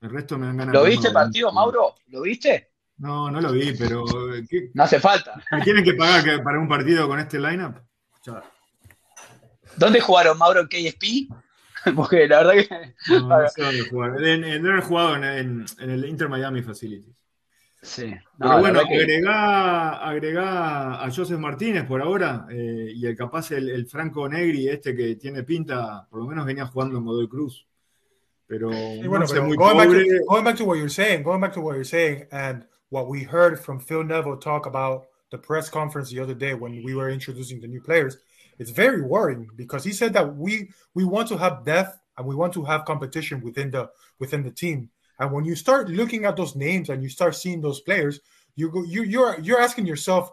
[0.00, 1.94] el resto me dan ganas ¿Lo viste el partido, Mauro?
[2.08, 2.70] ¿Lo viste?
[2.98, 4.04] No, no lo vi, pero
[4.48, 5.42] ¿qué- No hace falta.
[5.52, 7.76] ¿me tienen que pagar que- para un partido con este lineup?
[8.24, 8.42] Ya.
[9.76, 11.28] ¿Dónde jugaron, Mauro, en KSP?
[11.96, 12.94] Porque la verdad que.
[13.08, 14.24] No, no sé dónde jugar.
[14.24, 17.14] En, en, no he jugado en, en- en el Inter Miami Facilities.
[17.82, 18.10] Sí.
[18.38, 18.94] No, Pero bueno, que-
[20.00, 24.94] agregá, a Joseph Martínez por ahora eh, y el capaz el, el Franco Negri, este
[24.94, 27.66] que tiene pinta, por lo menos venía jugando en Godoy Cruz.
[28.46, 30.04] Pero, no bueno, sé, pero muy going, back pobre.
[30.04, 33.06] to, going back to what you're saying, going back to what you're saying, and what
[33.08, 36.94] we heard from Phil Neville talk about the press conference the other day when we
[36.94, 38.18] were introducing the new players,
[38.58, 42.34] it's very worrying because he said that we we want to have depth and we
[42.34, 44.90] want to have competition within the within the team.
[45.20, 48.20] And when you start looking at those names and you start seeing those players,
[48.56, 50.32] you go you you're you're asking yourself,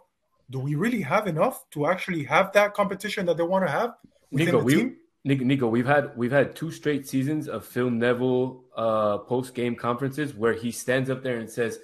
[0.49, 3.93] do we really have enough to actually have that competition that they want to have
[4.31, 4.95] within Nico, the we, team?
[5.25, 9.75] Nico, Nico, we've had we've had two straight seasons of Phil Neville uh, post game
[9.75, 11.79] conferences where he stands up there and says,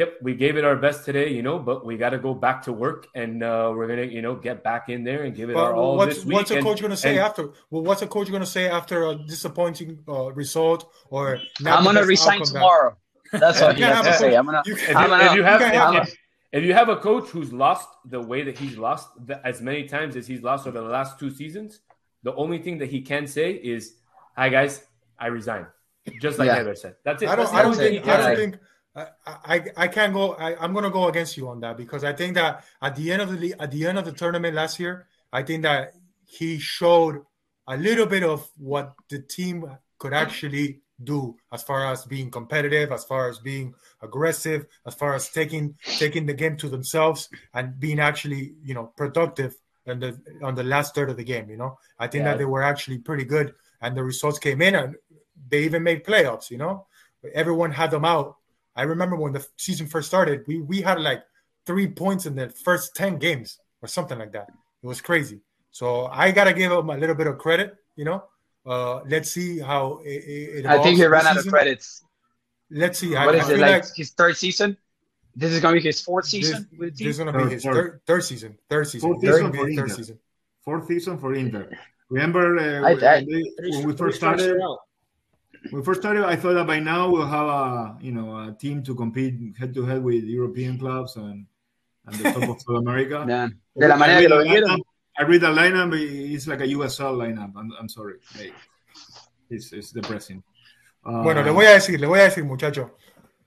[0.00, 2.58] "Yep, we gave it our best today, you know, but we got to go back
[2.66, 5.56] to work and uh, we're gonna, you know, get back in there and give it
[5.56, 7.42] our all what's, this week." what's a And- coach going to say and- after?
[7.70, 10.80] Well, what's a coach going to say after a disappointing uh, result
[11.10, 11.24] or?
[11.66, 12.96] I'm gonna resign outcome that- tomorrow.
[13.32, 14.30] That's what he You can't has to say.
[14.38, 14.62] I'm gonna.
[14.64, 16.16] If you, I'm if you have you have if,
[16.58, 19.82] if you have a coach who's lost the way that he's lost the, as many
[19.94, 21.80] times as he's lost over the last two seasons,
[22.22, 23.82] the only thing that he can say is,
[24.34, 24.72] "Hi guys,
[25.18, 25.66] I resign,"
[26.22, 26.54] just like Yeah.
[26.60, 26.94] Heather said.
[27.04, 27.28] That's it.
[27.28, 27.56] I That's don't.
[27.56, 28.04] the I don't think.
[28.04, 28.54] he I don't think.
[29.26, 30.32] I, I, I can't go.
[30.34, 33.12] I, I'm going to go against you on that because I think that at the
[33.12, 35.94] end of the at the end of the tournament last year, I think that
[36.24, 37.24] he showed
[37.66, 39.64] a little bit of what the team
[39.98, 45.14] could actually do as far as being competitive, as far as being aggressive, as far
[45.14, 49.54] as taking taking the game to themselves and being actually, you know, productive
[49.86, 51.48] on the on the last third of the game.
[51.50, 52.32] You know, I think yeah.
[52.32, 54.96] that they were actually pretty good, and the results came in, and
[55.48, 56.50] they even made playoffs.
[56.50, 56.86] You know,
[57.32, 58.37] everyone had them out.
[58.78, 61.24] I remember when the season first started, we we had like
[61.66, 64.48] three points in the first ten games or something like that.
[64.82, 65.40] It was crazy.
[65.72, 67.74] So I gotta give him a little bit of credit.
[67.96, 68.24] You know,
[68.64, 72.04] uh, let's see how it, it I think he ran out of credits.
[72.70, 73.14] Let's see.
[73.14, 74.76] What I, is I it like, like, His third season?
[75.34, 76.68] This is gonna be his fourth season.
[76.78, 78.58] This, this is gonna be his third, third season.
[78.70, 79.10] Third season.
[79.10, 79.88] Fourth season for Inter.
[79.88, 80.18] Season.
[80.64, 81.70] Fourth season for Inter.
[82.10, 84.60] Remember uh, I, I, when we first started?
[85.70, 88.52] When we first started, I thought that by now we'll have a you know a
[88.52, 91.46] team to compete head to head with European clubs and,
[92.06, 93.24] and the top of South America.
[93.28, 93.48] Yeah.
[93.76, 94.80] De la manera que lo vieron.
[95.18, 95.92] I read the lineup.
[95.98, 97.52] It's like a USL lineup.
[97.56, 98.18] I'm, I'm sorry.
[98.36, 98.54] Like,
[99.50, 100.42] it's, it's depressing.
[101.04, 102.92] Uh, bueno, le voy a decir, le voy a decir, muchacho.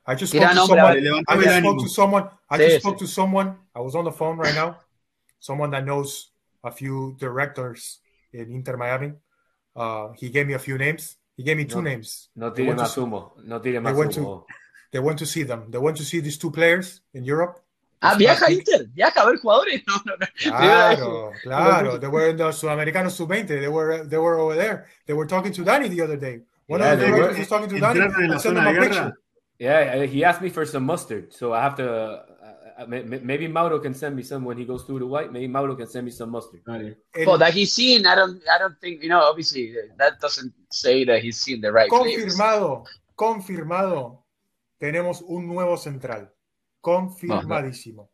[0.05, 1.23] I just spoke to someone.
[1.27, 2.29] I just spoke to someone.
[2.49, 3.55] I just spoke to someone.
[3.73, 4.77] I was on the phone right now.
[5.39, 6.31] Someone that knows
[6.63, 7.99] a few directors
[8.33, 9.13] in Inter Miami.
[9.75, 11.17] Uh, he gave me a few names.
[11.41, 12.29] He gave me two no, names.
[12.35, 13.33] No tire más humo.
[13.43, 14.45] No tire más they went humo.
[14.45, 14.53] To,
[14.91, 15.71] they went to see them.
[15.71, 17.59] They went to see these two players in Europe.
[17.99, 19.81] Ah, viaja Inter, viaja a ver jugadores.
[19.87, 20.27] No, no, no.
[20.37, 21.97] Claro, claro.
[21.97, 23.47] They were in the Sudamericanos sub-20.
[23.47, 24.87] They were, they were over there.
[25.07, 26.41] They were talking to Danny the other day.
[26.67, 28.01] One yeah, of the directors was talking to Danny.
[28.01, 29.17] I sent them a picture.
[29.57, 32.23] Yeah, he asked me for some mustard, so I have to.
[32.81, 35.31] Uh, maybe Mauro can send me some when he goes through the white.
[35.31, 36.61] Maybe Mauro can send me some mustard.
[36.65, 39.21] Well, that he's seen, I don't, I don't think you know.
[39.21, 41.89] Obviously, that doesn't say that he's seen the right.
[41.89, 42.99] Confirmado, players.
[43.15, 44.23] confirmado.
[44.79, 46.29] Tenemos un nuevo central.
[46.81, 48.09] Confirmadísimo.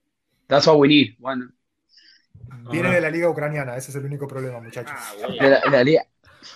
[0.49, 1.15] That's what we need.
[1.19, 1.53] One.
[2.69, 4.95] Viene de la liga ucraniana, ese es el único problema, muchachos.
[4.97, 6.05] Ah, de la, de la liga.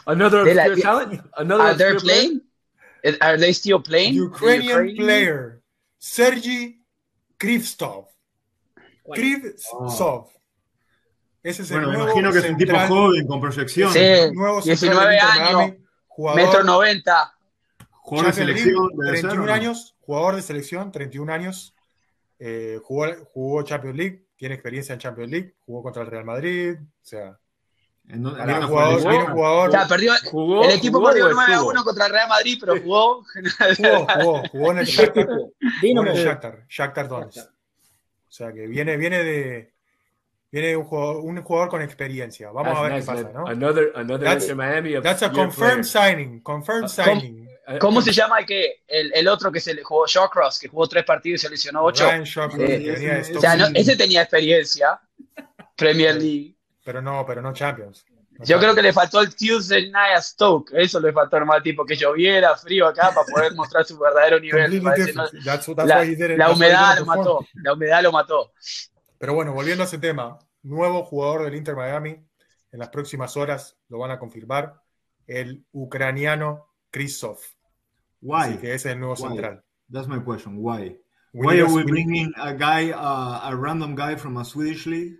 [0.05, 1.21] Another de la, talent.
[1.37, 2.41] Another are they playing?
[3.01, 3.17] Player?
[3.21, 4.13] Are they still playing?
[4.13, 4.97] Ukrainian, Ukrainian?
[4.97, 5.61] player
[5.97, 6.80] Sergi
[7.41, 8.05] Krivstov.
[9.11, 10.29] Krivstov.
[11.41, 13.91] Ese es el bueno, nuevo imagino que es un tipo joven con proyección.
[13.91, 13.99] Sí,
[14.31, 15.73] nuevo 19 años,
[16.07, 17.35] jugador, metro 90.
[17.89, 18.89] Jugador de selección.
[18.95, 21.73] 31 años, jugador de selección, 31 años.
[22.37, 26.75] Eh, jugó, jugó Champions League, tiene experiencia en Champions League, jugó contra el Real Madrid,
[26.79, 27.39] o sea,
[28.09, 31.83] en, en jugador, jugó, jugador, o sea, perdió, jugó, el equipo perdió 9 a 1
[31.83, 33.23] contra el Real Madrid, pero jugó.
[33.77, 35.27] jugó, jugó, jugó en el Shakhtar.
[35.27, 37.47] jugó en el Shakhtar, Shakhtar Donetsk.
[37.47, 39.73] O sea que viene, viene de.
[40.51, 42.51] Viene un jugador, un jugador con experiencia.
[42.51, 43.47] Vamos that's a ver nice, qué pasa, ¿no?
[43.47, 46.41] Another, another that's, Miami of that's a confirmed signing.
[46.41, 47.47] Confirmed uh, signing.
[47.67, 50.67] Eh, ¿Cómo se llama el que el, el otro que se le jugó Shawcross, que
[50.67, 52.05] jugó tres partidos y se lesionó ocho?
[52.05, 54.99] Ryan Shawcross, eh, o sea, no, ese tenía experiencia,
[55.77, 56.55] Premier League.
[56.83, 58.05] Pero no, pero no Champions.
[58.31, 60.71] No Yo creo que le faltó el Tuesday Night a Stoke.
[60.73, 64.81] Eso le faltó normal, tipo que lloviera, frío acá para poder mostrar su verdadero nivel.
[64.83, 66.03] That's, that's la,
[66.35, 67.47] la humedad lo mató.
[67.55, 68.53] La humedad lo mató.
[69.17, 72.17] Pero bueno, volviendo a ese tema, nuevo jugador del Inter Miami.
[72.71, 74.81] En las próximas horas lo van a confirmar.
[75.27, 77.45] El ucraniano Krzysztof.
[78.21, 78.41] Why?
[78.41, 79.27] Así que ese es el nuevo Why?
[79.27, 79.63] central.
[79.91, 80.55] That's my question.
[80.57, 80.97] Why?
[81.33, 85.17] Why are we bringing a guy, uh, a random guy from a Swedish league,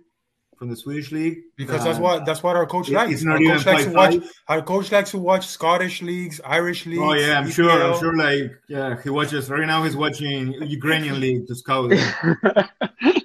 [0.62, 1.38] from the Swedish league?
[1.56, 3.26] Because that's what that's what our coach likes.
[3.26, 4.14] Our coach likes, to watch,
[4.46, 7.02] our coach likes to watch Scottish leagues, Irish leagues.
[7.02, 7.52] Oh yeah, I'm EPL.
[7.52, 7.82] sure.
[7.82, 8.16] I'm sure.
[8.16, 9.82] Like yeah, he watches right now.
[9.82, 11.90] He's watching Ukrainian league to scout.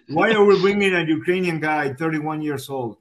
[0.09, 2.97] Why are we bringing a Ukrainian guy, 31 years old,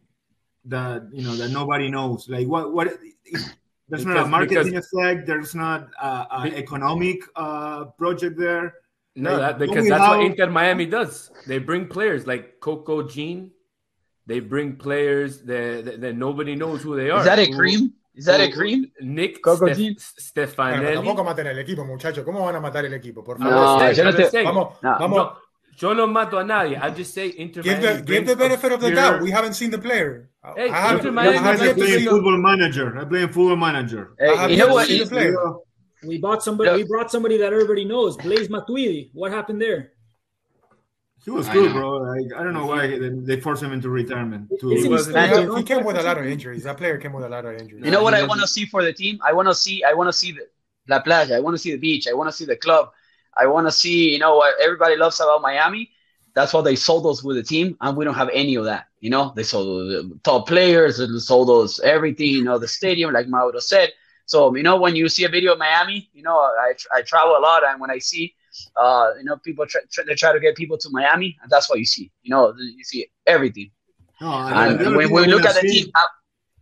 [0.66, 2.28] that you know that nobody knows?
[2.28, 2.74] Like what?
[2.74, 2.88] What?
[3.88, 5.26] There's because, not a marketing because, effect.
[5.26, 8.74] There's not an economic uh, project there.
[9.18, 11.30] No, that, because that's what Inter Miami does.
[11.46, 13.52] They bring players like Coco Jean.
[14.26, 17.20] They bring players that, that, that, nobody knows who they are.
[17.20, 17.92] Is that a cream?
[18.14, 18.90] Is that a cream?
[19.00, 20.96] Nick Coco Stef, Stefanelli.
[20.96, 22.24] Bueno, tampoco maten el equipo, muchachos.
[22.24, 23.22] ¿Cómo van a matar el equipo?
[23.22, 23.82] Por favor.
[23.82, 24.42] No, yo no te...
[24.42, 25.18] Vamos, no, vamos.
[25.18, 25.36] No.
[25.76, 26.78] Yo no mato a nadie.
[26.78, 29.20] I just say Inter give the, give the benefit of the doubt.
[29.20, 30.30] We haven't seen the player.
[30.56, 31.36] Hey, I Inter Miami.
[31.36, 32.98] I play football manager.
[32.98, 34.14] I play football manager.
[34.18, 34.86] Hey, you know what?
[34.88, 35.36] Seen the player.
[36.06, 36.82] We bought somebody.
[36.82, 38.16] We brought somebody that everybody knows.
[38.16, 39.10] Blaise Matuidi.
[39.12, 39.92] What happened there?
[41.24, 41.96] He was good, bro.
[41.96, 44.48] Like, I don't know why they forced him into retirement.
[44.60, 46.62] To, he, was, he came with a lot of injuries.
[46.62, 47.84] That player came with a lot of injuries.
[47.84, 49.18] You know what I want to see for the team?
[49.24, 49.82] I want to see.
[49.82, 50.46] I want to see the
[50.88, 51.36] La Playa.
[51.36, 52.06] I want to see the beach.
[52.06, 52.92] I want to see the club.
[53.36, 54.12] I want to see.
[54.12, 55.90] You know what everybody loves about Miami
[56.36, 58.88] that's why they sold us with the team, and we don't have any of that.
[59.00, 62.28] You know, they sold the top players, they sold us everything.
[62.28, 63.92] You know, the stadium, like Mauro said.
[64.26, 67.38] So you know, when you see a video of Miami, you know, I, I travel
[67.38, 68.34] a lot, and when I see,
[68.76, 71.68] uh, you know, people try, try, they try to get people to Miami, and that's
[71.68, 72.10] what you see.
[72.22, 73.70] You know, you see everything.
[74.20, 76.04] No, and, and when we look at the team, uh,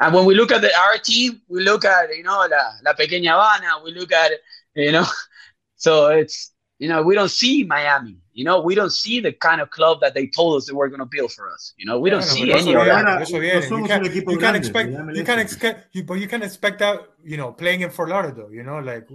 [0.00, 2.92] and when we look at the, our team, we look at you know la, la
[2.94, 4.32] pequeña Habana, we look at
[4.74, 5.06] you know,
[5.76, 8.18] so it's you know we don't see Miami.
[8.34, 10.88] You know, we don't see the kind of club that they told us they were
[10.88, 11.72] going to build for us.
[11.76, 13.30] You know, we don't yeah, see any of that.
[13.30, 17.06] You can't, you can't expect, you can't expect, you, but you can expect that.
[17.22, 18.50] You know, playing in Fort Lauderdale.
[18.50, 19.06] You know, like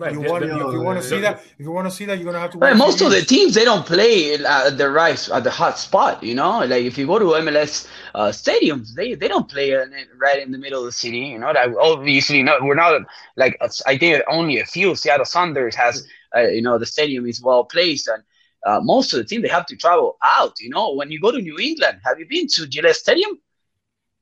[0.00, 0.14] Right.
[0.14, 2.24] You want, if you want to see that, if you want to see that, you're
[2.24, 2.58] gonna have to.
[2.58, 2.74] Right.
[2.74, 6.22] Most of the teams they don't play at the right at the hot spot.
[6.22, 10.42] You know, like if you go to MLS uh, stadiums, they they don't play right
[10.42, 11.18] in the middle of the city.
[11.18, 13.02] You know, that obviously no, we're not
[13.36, 14.94] like I think only a few.
[14.94, 18.22] Seattle Sounders has uh, you know the stadium is well placed and.
[18.66, 20.60] Uh, most of the team they have to travel out.
[20.60, 23.38] You know, when you go to New England, have you been to Gillette Stadium?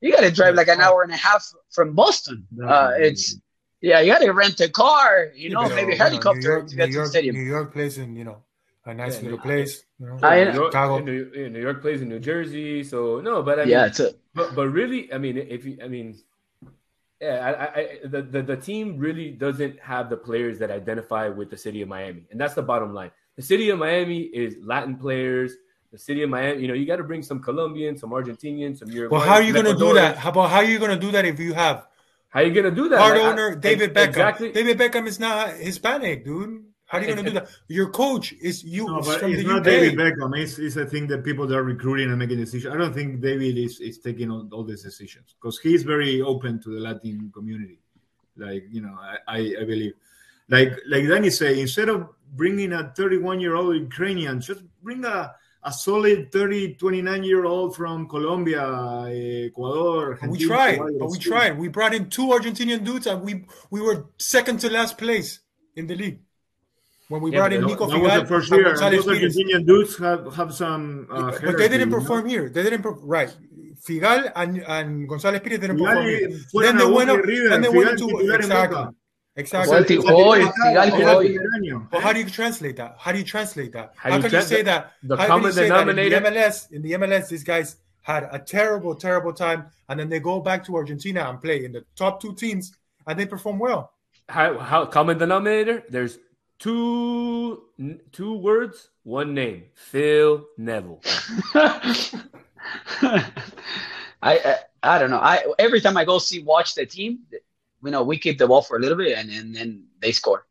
[0.00, 2.46] You got to drive like an hour and a half from Boston.
[2.64, 3.34] Uh, it's
[3.80, 6.90] yeah, you got to rent a car, you know, maybe a helicopter York, to get
[6.90, 7.36] York, to the stadium.
[7.36, 8.42] New York plays in, you know,
[8.84, 9.84] a nice yeah, little place.
[10.00, 10.98] You know, I, New, York, Chicago.
[10.98, 14.14] New, New, York plays in New Jersey, so no, but I mean, yeah, it's a,
[14.34, 16.18] but but really, I mean, if you, I mean,
[17.20, 21.50] yeah, I, I, the, the the team really doesn't have the players that identify with
[21.50, 23.10] the city of Miami, and that's the bottom line.
[23.36, 25.54] The city of Miami is Latin players.
[25.92, 28.90] The city of Miami, you know, you got to bring some Colombians, some Argentinians, some
[28.90, 29.10] Europeans.
[29.10, 30.18] Well, how are you going to do that?
[30.18, 31.86] How about how are you going to do that if you have
[32.30, 32.98] how are you gonna do that?
[32.98, 34.08] Part like, owner David Beckham.
[34.08, 34.52] Exactly.
[34.52, 36.64] David Beckham is not Hispanic, dude.
[36.84, 37.48] How are you gonna do that?
[37.68, 38.86] Your coach is you.
[38.86, 39.64] No, but it's not UK.
[39.64, 40.38] David Beckham.
[40.38, 42.74] It's, it's I think the people that are recruiting and making decisions.
[42.74, 46.60] I don't think David is, is taking all, all these decisions because he's very open
[46.62, 47.80] to the Latin community.
[48.36, 49.94] Like you know, I, I, I believe,
[50.48, 55.34] like like Danny say, instead of bringing a 31 year old Ukrainian, just bring a
[55.62, 58.62] a solid 30, 29 year old from Colombia,
[59.46, 60.18] Ecuador.
[60.20, 61.58] Argentina, we tried, but we tried.
[61.58, 65.40] We brought in two Argentinian dudes and we we were second to last place
[65.76, 66.20] in the league.
[67.08, 68.76] When we yeah, brought in Nico that Figal, was the first year.
[68.76, 71.08] Those Argentinian dudes have, have some.
[71.10, 72.30] Uh, but they didn't perform know?
[72.30, 72.48] here.
[72.50, 73.34] They didn't per- right.
[73.80, 76.38] Figal and, and González Pírez didn't perform here.
[76.52, 77.20] Then they went up.
[77.24, 78.94] Then they went to exactly.
[79.38, 79.70] Exactly.
[81.92, 82.96] Well, how do you translate that?
[82.98, 83.94] How do you translate that?
[83.96, 84.92] How, how can you say that?
[85.04, 86.16] The common denominator.
[86.16, 90.08] In the MLS, in the MLS, these guys had a terrible, terrible time, and then
[90.08, 92.72] they go back to Argentina and play in the top two teams,
[93.06, 93.92] and they perform well.
[94.28, 95.84] How, how common denominator?
[95.88, 96.18] There's
[96.58, 97.62] two
[98.10, 99.64] two words, one name.
[99.74, 101.00] Phil Neville.
[101.54, 103.24] I,
[104.22, 105.20] I I don't know.
[105.20, 107.20] I every time I go see watch the team,
[107.82, 110.46] you know, we keep the ball for a little bit and and then they score.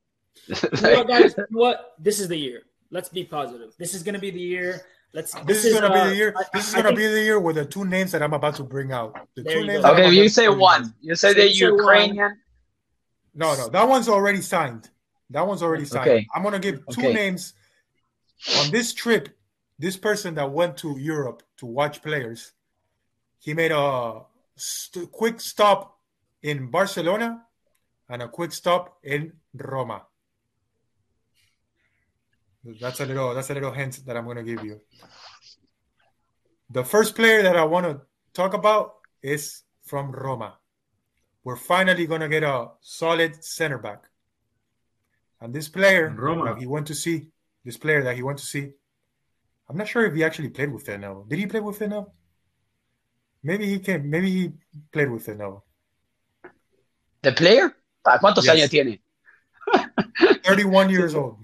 [0.48, 1.36] you know what, guys?
[1.38, 1.96] You know what?
[2.00, 2.64] This is the year.
[2.90, 3.74] Let's be positive.
[3.78, 4.82] This is going to be the year.
[5.14, 5.34] Let's.
[5.34, 6.36] This, this is, is going to uh, be the year.
[6.54, 8.64] This is going to be the year with the two names that I'm about to
[8.64, 9.18] bring out.
[9.36, 9.84] The two names.
[9.84, 10.94] Okay, you say one.
[11.02, 12.38] You say the Ukrainian.
[13.34, 14.90] No, no, that one's already signed.
[15.30, 16.10] That one's already signed.
[16.10, 16.28] Okay.
[16.34, 17.14] I'm going to give two okay.
[17.14, 17.54] names
[18.60, 19.30] on this trip.
[19.80, 22.54] This person that went to Europe to watch players,
[23.40, 24.22] he made a
[24.56, 25.97] st- quick stop
[26.48, 27.44] in Barcelona
[28.08, 30.04] and a quick stop in Roma.
[32.80, 34.80] That's a little that's a little hint that I'm going to give you.
[36.70, 38.02] The first player that I want to
[38.34, 40.58] talk about is from Roma.
[41.44, 44.04] We're finally going to get a solid center back.
[45.42, 46.46] And this player Roma.
[46.46, 47.28] that he went to see,
[47.64, 48.72] this player that he went to see,
[49.70, 51.26] I'm not sure if he actually played with Fenel.
[51.30, 52.14] Did he play with Fenel?
[53.44, 54.10] Maybe he came.
[54.10, 54.54] Maybe he
[54.92, 55.67] played with Fenel.
[57.22, 57.76] The player?
[58.04, 58.56] ¿Cuántos yes.
[58.56, 59.02] años tiene?
[60.44, 61.38] 31 years old.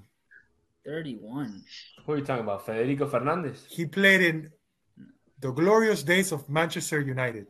[0.85, 1.63] 31.
[2.05, 2.65] Who are you talking about?
[2.65, 3.65] Federico Fernandez?
[3.69, 4.51] He played in
[5.39, 7.47] the glorious days of Manchester United.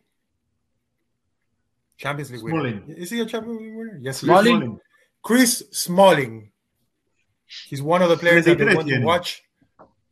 [1.97, 2.83] Champions League Smalling.
[2.87, 2.99] winner.
[2.99, 3.99] Is he a Champions League winner?
[4.01, 4.57] Yes, Smalling.
[4.57, 4.79] Smalling.
[5.21, 6.51] Chris Smalling.
[7.67, 9.43] He's one of the players that they want to watch.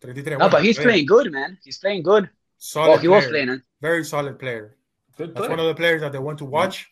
[0.01, 0.38] 33.
[0.38, 1.57] No, but he's playing good, man.
[1.64, 2.30] He's playing good.
[2.57, 3.20] Solid oh, he player.
[3.20, 3.62] was playing.
[3.82, 4.76] Very solid player.
[5.18, 5.47] Good player.
[5.47, 6.91] That's one of the players that they want to watch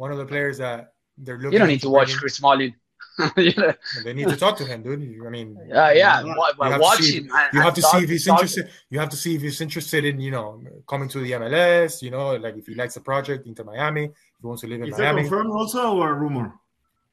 [0.00, 1.52] one of the players that they're looking.
[1.52, 2.74] You don't need to watch Chris Smalling.
[3.36, 5.26] They need to talk to him, dude.
[5.26, 7.30] I mean, uh, yeah, you watch him.
[7.52, 8.70] You have to see if he's interested.
[8.88, 12.00] You have to see if he's interested in, you know, coming to the MLS.
[12.00, 14.80] You know, like if he likes the project into Miami, if he wants to live
[14.80, 15.20] in is Miami.
[15.20, 16.54] Is that confirmed also or a rumor?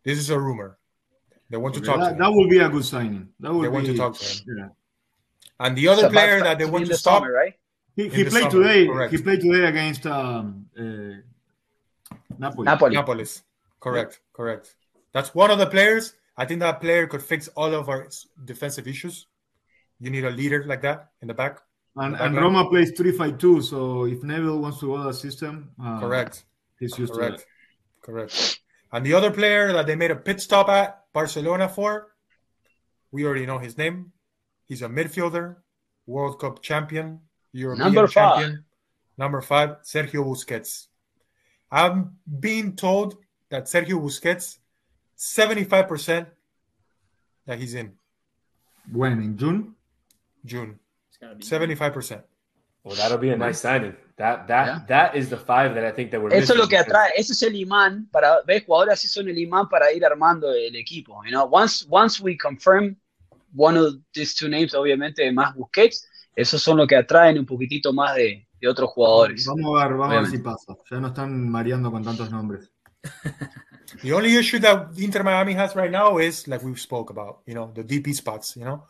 [0.05, 0.77] This is a rumor.
[1.49, 1.99] They want okay, to talk.
[1.99, 3.27] That, to that would be a good signing.
[3.41, 4.57] That would they be, want to talk to him.
[4.57, 4.69] Yeah.
[5.59, 7.53] And the other player that they want to stop, summer, right?
[7.97, 8.87] He, he played summer, today.
[8.87, 9.11] Correct.
[9.13, 11.19] He played today against um, uh,
[12.37, 12.65] Napoli.
[12.65, 12.95] Napoli.
[12.95, 13.41] Napolis.
[13.79, 14.13] Correct.
[14.13, 14.35] Yeah.
[14.35, 14.75] Correct.
[15.13, 16.13] That's one of the players.
[16.37, 18.07] I think that player could fix all of our
[18.45, 19.27] defensive issues.
[19.99, 21.59] You need a leader like that in the back.
[21.95, 23.61] And, and Roma plays 3 5 2.
[23.63, 26.45] So if Neville wants to go that system, uh, correct.
[26.79, 27.39] He's used correct.
[27.39, 27.45] to that.
[28.01, 28.59] Correct.
[28.91, 32.13] And the other player that they made a pit stop at Barcelona for,
[33.11, 34.11] we already know his name.
[34.65, 35.55] He's a midfielder,
[36.05, 37.21] World Cup champion,
[37.51, 38.65] European Number champion.
[39.17, 40.87] Number five, Sergio Busquets.
[41.71, 43.17] I'm being told
[43.49, 44.57] that Sergio Busquets,
[45.17, 46.27] 75%
[47.45, 47.93] that he's in
[48.91, 49.21] When?
[49.21, 49.75] In June?
[50.45, 50.79] June.
[51.09, 52.23] It's be 75%.
[52.83, 53.95] Well, that'll be a nice signing.
[54.15, 54.85] That that Yeah.
[54.87, 57.33] that is the five that I think that we're Eso es lo que atrae, eso
[57.33, 61.21] es el imán para ver jugadores así son el imán para ir armando el equipo.
[61.25, 62.95] You know, once once we confirm
[63.53, 67.91] one of these two names, obviamente más Busquets, esos son los que atraen un poquitito
[67.91, 69.45] más de, de otros jugadores.
[69.45, 70.75] Vamos a ver, vamos a ver si pasa.
[70.89, 72.71] Ya no están mareando con tantos nombres.
[74.01, 77.53] The only issue that Inter Miami has right now is like we've spoke about, you
[77.53, 78.83] know, the DP spots, you know,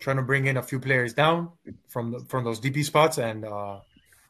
[0.00, 1.50] trying to bring in a few players down
[1.88, 3.78] from the, from those DP spots and uh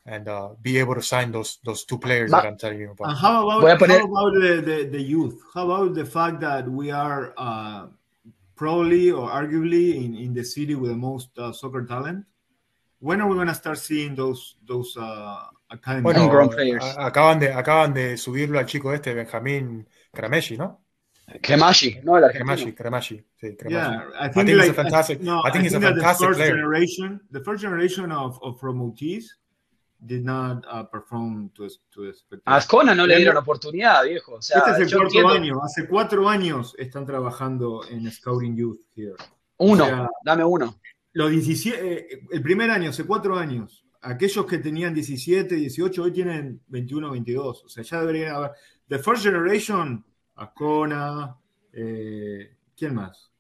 [0.07, 2.91] and uh be able to sign those those two players Ma- that I'm telling you
[2.91, 3.09] about.
[3.09, 5.41] And how about, Voy a poner- how about the, the, the youth?
[5.55, 7.87] How about the fact that we are uh,
[8.55, 12.27] probably or arguably in, in the city with the most uh, soccer talent?
[13.07, 15.37] When are we going to start seeing those those uh,
[15.69, 16.05] academies?
[16.05, 16.23] Bueno,
[16.81, 20.81] a- acaban de acaban de subirlo al chico este Benjamín Cremeshi, ¿no?
[21.43, 22.55] Kremashi, no el argentino.
[22.55, 23.71] Cremashi, Cremashi, sí, Cremashi.
[23.71, 25.21] yeah, I I think, think he's like, a fantastic.
[25.21, 26.55] no, I think he's a that fantastic the first player.
[26.57, 29.35] generation, the first generation of, of promotees
[30.05, 32.11] did not uh, perform to to
[32.47, 32.57] A.
[32.57, 34.35] Ascona no le dieron oportunidad, viejo.
[34.35, 35.31] O sea, Este es el cuarto entiendo.
[35.33, 35.63] año.
[35.65, 39.15] Hace cuatro años están trabajando en Scouting Youth here.
[39.57, 40.75] Uno, O sea, dame uno.
[41.15, 46.13] Los 17, eh, el primer año, hace cuatro años, aquellos que tenían 17, 18, hoy
[46.13, 47.65] tienen 21, 22.
[47.65, 48.51] O sea, ya deberían haber.
[48.89, 50.05] The first generation,
[50.35, 51.37] Ascona,
[51.73, 53.31] eh, ¿quién más?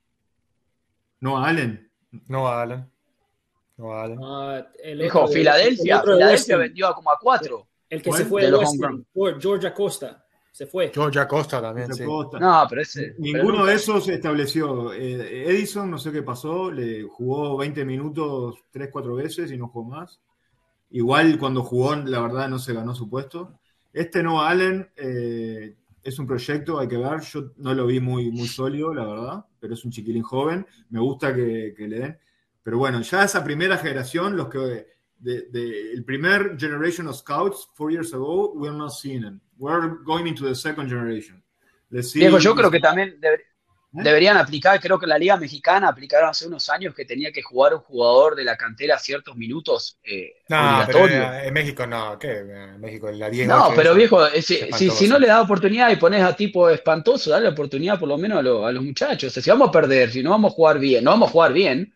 [1.20, 1.90] No, Allen.
[2.28, 2.90] No, Alan.
[3.76, 4.18] No, Alan.
[4.18, 7.68] Uh, el de- Filadelfia, Filadelfia vendió a como a cuatro.
[7.90, 8.22] El que ¿Cuál?
[8.22, 10.23] se fue De de los Weston, homegrown.
[10.54, 10.92] Se fue.
[10.94, 12.04] George Acosta también, sí.
[12.04, 12.38] Costa.
[12.38, 13.08] No, pero ese.
[13.08, 14.92] pero Ninguno nunca- de esos se estableció.
[14.92, 19.66] Eh, Edison, no sé qué pasó, le jugó 20 minutos 3, 4 veces y no
[19.66, 20.20] jugó más.
[20.90, 23.58] Igual cuando jugó, la verdad, no se ganó su puesto.
[23.92, 27.20] Este Noah Allen eh, es un proyecto, hay que ver.
[27.22, 30.64] Yo no lo vi muy, muy sólido, la verdad, pero es un chiquilín joven.
[30.90, 32.18] Me gusta que, que le den.
[32.62, 34.86] Pero bueno, ya esa primera generación, los que.
[35.18, 39.40] De, de- el primer generation of scouts, four years ago, we're not seeing them.
[39.58, 41.42] We're going into the second generation.
[41.90, 43.40] Let's see- Viejo, yo creo que también deber-
[43.96, 44.02] ¿Eh?
[44.02, 47.42] deberían aplicar, creo que en la Liga Mexicana aplicaron hace unos años que tenía que
[47.42, 52.38] jugar un jugador de la cantera ciertos minutos eh, No, pero en México no, ¿qué?
[52.38, 55.96] En México en la 10 No, pero viejo, si, si, no le das oportunidad y
[55.96, 59.30] pones a tipo espantoso, dale oportunidad por lo menos a, lo- a los muchachos.
[59.30, 61.32] O sea, si vamos a perder, si no vamos a jugar bien, no vamos a
[61.32, 61.94] jugar bien,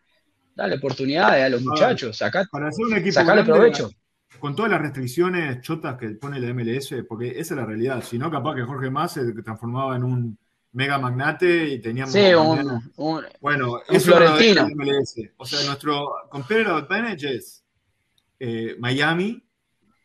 [0.55, 3.91] dale oportunidad a los muchachos, sacá, Para hacer un equipo sacale grande, provecho.
[4.39, 8.03] Con todas las restricciones chotas que pone la MLS, porque esa es la realidad.
[8.03, 10.37] Si no, capaz que Jorge Más se transformaba en un
[10.71, 12.13] mega magnate y teníamos.
[12.13, 14.67] Sí, mañana- un, un- bueno, un eso Florentino.
[14.67, 15.15] la MLS.
[15.37, 17.63] O sea, nuestro competitive advantage es
[18.39, 19.43] eh, Miami.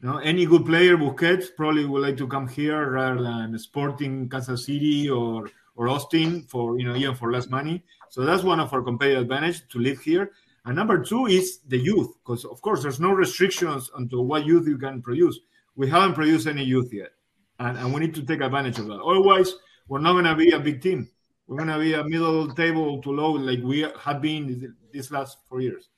[0.00, 0.18] ¿no?
[0.18, 5.08] Any good player, Busquets, probably would like to come here rather than Sporting Kansas City
[5.08, 7.82] or, or Austin for, you know, even for less money.
[8.10, 10.30] So that's one of our competitive advantage to live here.
[10.66, 14.66] And number two is the youth, because of course there's no restrictions onto what youth
[14.66, 15.38] you can produce.
[15.76, 17.10] We haven't produced any youth yet,
[17.58, 19.00] and, and we need to take advantage of that.
[19.02, 19.54] Otherwise,
[19.88, 21.10] we're not going to be a big team.
[21.46, 25.38] We're going to be a middle table to low like we have been these last
[25.46, 25.90] four years.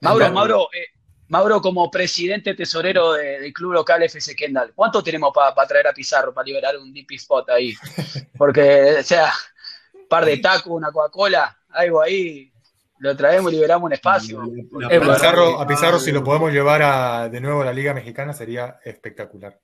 [0.00, 0.32] Mauro, Exacto.
[0.34, 0.86] Mauro, eh,
[1.28, 5.92] Mauro, como presidente tesorero de- del club local FC Kendall, ¿cuánto tenemos para traer a
[5.92, 7.74] Pizarro para liberar un DP spot ahí?
[8.38, 9.32] Porque, o sea,
[9.92, 12.52] un par de tacos, una Coca-Cola, algo ahí,
[12.98, 14.40] lo traemos liberamos un espacio.
[14.40, 18.32] A Pizarro, a Pizarro, si lo podemos llevar a, de nuevo a la Liga Mexicana,
[18.32, 19.60] sería espectacular.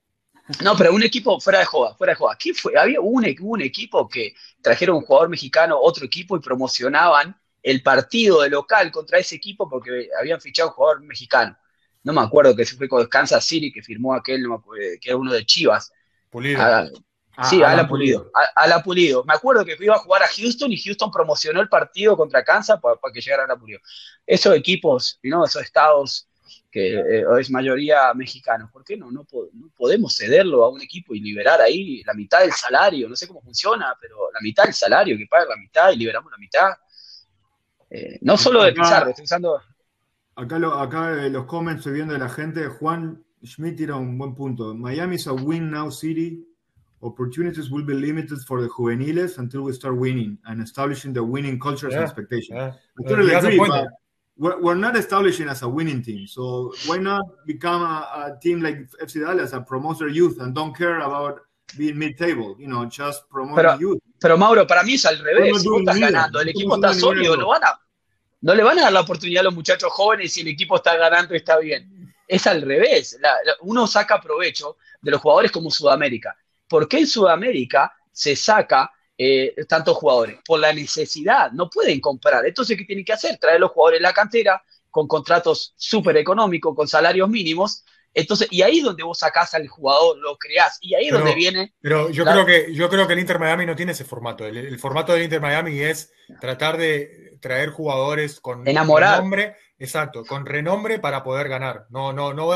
[0.61, 2.35] No, pero un equipo fuera de joda, fuera de joda.
[2.37, 2.77] ¿Quién fue?
[2.77, 7.81] Había un, e- un equipo que trajeron un jugador mexicano, otro equipo y promocionaban el
[7.81, 11.57] partido de local contra ese equipo porque habían fichado un jugador mexicano.
[12.03, 14.45] No me acuerdo que se fue con Kansas City, que firmó aquel,
[14.99, 15.93] que era uno de Chivas.
[16.29, 16.61] Pulido.
[16.61, 16.89] Ah,
[17.35, 18.31] Ah, sí, Alan Ala Pulido.
[18.35, 19.23] A- Ala Pulido.
[19.23, 22.79] Me acuerdo que iba a jugar a Houston y Houston promocionó el partido contra Kansas
[22.79, 23.79] para, para que llegara Ala Pulido.
[24.25, 25.43] Esos equipos, ¿no?
[25.45, 26.27] esos estados
[26.69, 29.09] que eh, es mayoría mexicanos, ¿por qué no?
[29.11, 33.07] No, po- no podemos cederlo a un equipo y liberar ahí la mitad del salario?
[33.09, 36.31] No sé cómo funciona, pero la mitad del salario, que paga la mitad y liberamos
[36.31, 36.69] la mitad.
[37.89, 39.61] Eh, no solo de Pizarro, estoy usando...
[40.35, 42.67] Acá, lo- acá eh, los comments estoy viendo de la gente.
[42.67, 44.73] Juan Schmidt tira un buen punto.
[44.73, 46.43] Miami is a win now city.
[47.03, 51.59] Opportunities will be limited for the juveniles until we start winning and establishing the winning
[51.59, 52.07] cultures and Yeah.
[52.09, 52.55] expectations.
[52.57, 52.71] Yeah.
[52.99, 53.87] I totally a agree, but
[54.37, 56.27] we're, we're not establishing as a winning team.
[56.27, 57.97] So why not become a,
[58.35, 61.41] a team like FC Dallas that promotes their youth and don't care about
[61.77, 62.55] being mid-table?
[62.57, 63.99] You know, just promoting Pero- youth.
[64.21, 65.49] Pero Mauro, para mí es al revés.
[65.49, 67.79] No, no Si vos estás ganando, el no equipo está sólido, no, van a,
[68.41, 70.95] no le van a dar la oportunidad a los muchachos jóvenes si el equipo está
[70.95, 71.89] ganando y está bien.
[72.25, 73.19] es al revés.
[73.61, 76.33] uno saca provecho de los jugadores como Sudamérica.
[76.67, 80.39] ¿Por qué en Sudamérica se saca eh, tantos jugadores?
[80.45, 82.45] Por la necesidad, no pueden comprar.
[82.45, 83.37] Entonces, ¿qué tienen que hacer?
[83.37, 87.83] Traer los jugadores en la cantera con contratos súper económicos, con salarios mínimos.
[88.13, 91.33] Entonces, y ahí es donde vos sacás al jugador, lo creás, y ahí es donde
[91.33, 91.73] viene.
[91.81, 94.45] Pero yo creo que yo creo que el Inter Miami no tiene ese formato.
[94.45, 100.99] El, formato del Inter Miami es tratar de traer jugadores con renombre, exacto, con renombre
[100.99, 101.87] para poder ganar.
[101.89, 102.51] No, no, no.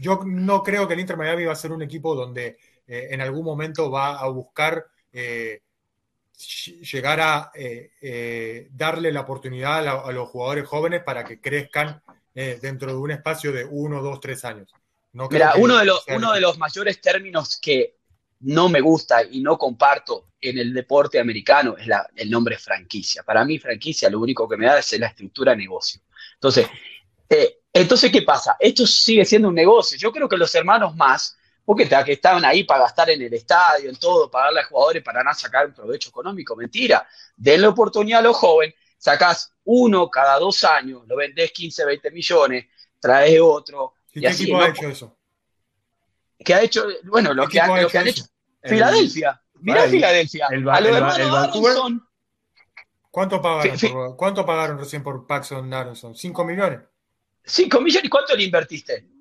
[0.00, 3.20] Yo no creo que el Inter Miami va a ser un equipo donde eh, en
[3.20, 5.62] algún momento va a buscar eh,
[6.82, 12.02] llegar a eh, darle la oportunidad a, los jugadores jóvenes para que crezcan
[12.34, 14.68] dentro de un espacio de uno, dos, tres años.
[15.30, 17.94] Mira, uno, de los, uno de los mayores términos que
[18.40, 23.22] no me gusta y no comparto en el deporte americano es el nombre franquicia.
[23.22, 26.00] Para mí, franquicia lo único que me da es la estructura de negocio.
[26.34, 26.66] Entonces,
[27.72, 28.56] entonces, ¿qué pasa?
[28.58, 29.96] Esto sigue siendo un negocio.
[29.96, 33.88] Yo creo que los hermanos más porque que estaban ahí para gastar en el estadio,
[33.88, 36.54] en todo, pagarle a jugadores para no sacar un provecho económico.
[36.54, 37.06] Mentira.
[37.36, 42.66] Denle oportunidad a los jóvenes, sacás uno cada dos años, lo vendés 15, 20 millones,
[43.00, 43.94] traes otro.
[44.12, 45.16] ¿Y, qué equipo ha hecho eso?
[46.38, 46.86] ¿Qué ha hecho?
[47.04, 48.24] Bueno, lo que, han, hecho.
[48.62, 49.40] Filadelfia.
[49.60, 50.48] Mirá Filadelfia.
[50.50, 52.02] El, a los hermanos
[53.10, 56.16] ¿Cuánto pagaron, ¿Cuánto pagaron recién por Paxson Aronson?
[56.16, 56.80] ¿Cinco millones?
[57.44, 58.06] ¿Cinco millones?
[58.06, 59.13] ¿Y cuánto le invertiste?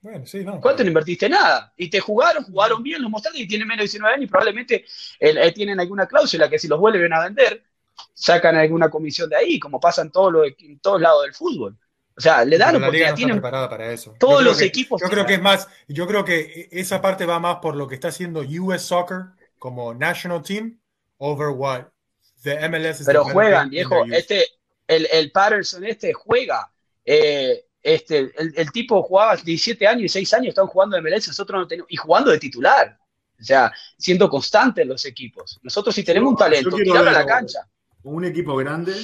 [0.00, 1.28] ¿Cuánto le invertiste?
[1.28, 1.72] Nada.
[1.76, 4.84] Y te jugaron, jugaron bien, los mostraste y tienen menos de 19 años y probablemente
[5.18, 7.64] eh, tienen alguna cláusula que si los vuelven a vender,
[8.14, 11.76] sacan alguna comisión de ahí, como pasa en, todos en todos lados del fútbol.
[12.16, 13.14] O sea, le dan oportunidad.
[13.14, 14.14] tienen preparada para eso.
[14.18, 15.00] Todos los equipos.
[15.00, 17.94] Yo creo que es más, yo creo que esa parte va más por lo que
[17.94, 19.26] está haciendo US Soccer
[19.58, 20.80] como national team
[21.18, 21.84] over what
[22.42, 23.04] the MLS.
[23.06, 24.04] Pero juegan, viejo.
[24.10, 24.46] Este,
[24.88, 26.70] el, el Patterson este juega.
[27.04, 31.60] Eh, este, el, tipo jugaba 17 años y 6 años, estaban jugando de MLS, nosotros
[31.60, 32.98] no tenemos, y jugando de titular,
[33.38, 35.58] o sea, siendo constante en los equipos.
[35.62, 37.60] Nosotros si tenemos un talento, tirarlo a la cancha.
[38.02, 38.94] Un equipo grande,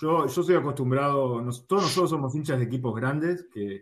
[0.00, 3.74] yo, yo soy acostumbrado, todos nosotros somos hinchas de equipos grandes, que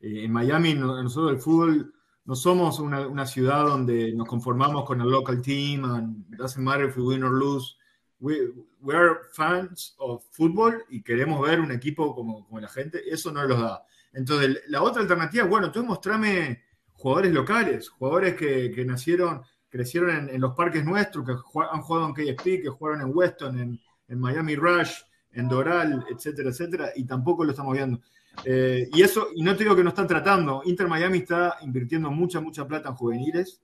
[0.00, 5.00] eh, en Miami nosotros el fútbol no somos una, una, ciudad donde nos conformamos con
[5.00, 7.76] el local team, and doesn't matter if we win or lose.
[8.20, 13.00] We, we are fans of football y queremos ver un equipo como, como la gente,
[13.08, 13.84] eso no los da.
[14.12, 16.62] Entonces, la otra alternativa, bueno, tú mostrame
[16.92, 22.14] jugadores locales, jugadores que, que nacieron, crecieron en, los parques nuestros, que han jugado en
[22.14, 24.92] KFP, que jugaron en Weston, en, en, Miami Rush,
[25.32, 28.00] en Doral, etcétera, etcétera, y tampoco lo estamos viendo.
[28.44, 32.10] Eh, y eso, y no te digo que no están tratando, Inter Miami está invirtiendo
[32.10, 33.62] mucha, mucha plata en juveniles,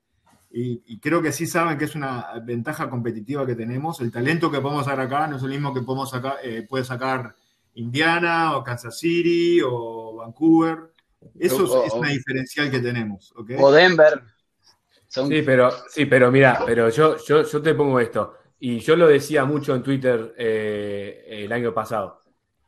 [0.56, 4.00] y, creo que sí saben que es una ventaja competitiva que tenemos.
[4.00, 6.84] El talento que podemos sacar acá no es el mismo que podemos sacar, eh, puede
[6.84, 7.34] sacar
[7.74, 10.92] Indiana o Kansas City o Vancouver.
[11.36, 13.34] Eso es, una diferencial que tenemos.
[13.58, 14.22] O Denver.
[15.08, 18.34] Sí, pero, sí, pero mira, pero yo, yo, yo te pongo esto.
[18.60, 22.20] Y yo lo decía mucho en Twitter eh, el año pasado.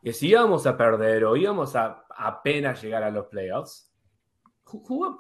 [0.03, 3.93] Que si íbamos a perder o íbamos a apenas llegar a los playoffs,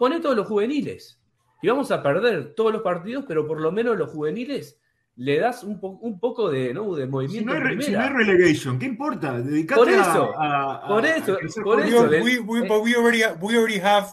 [0.00, 1.20] pone todos los juveniles
[1.62, 4.78] y vamos a perder todos los partidos, pero por lo menos los juveniles
[5.16, 6.94] le das un, po un poco de, ¿no?
[6.94, 7.52] de movimiento.
[7.52, 9.40] Si no, hay, si no hay relegation, ¿qué importa?
[9.40, 12.09] Dedicate por eso, a, a, por eso, a por eso.
[12.22, 14.12] We, we, but we already, we already have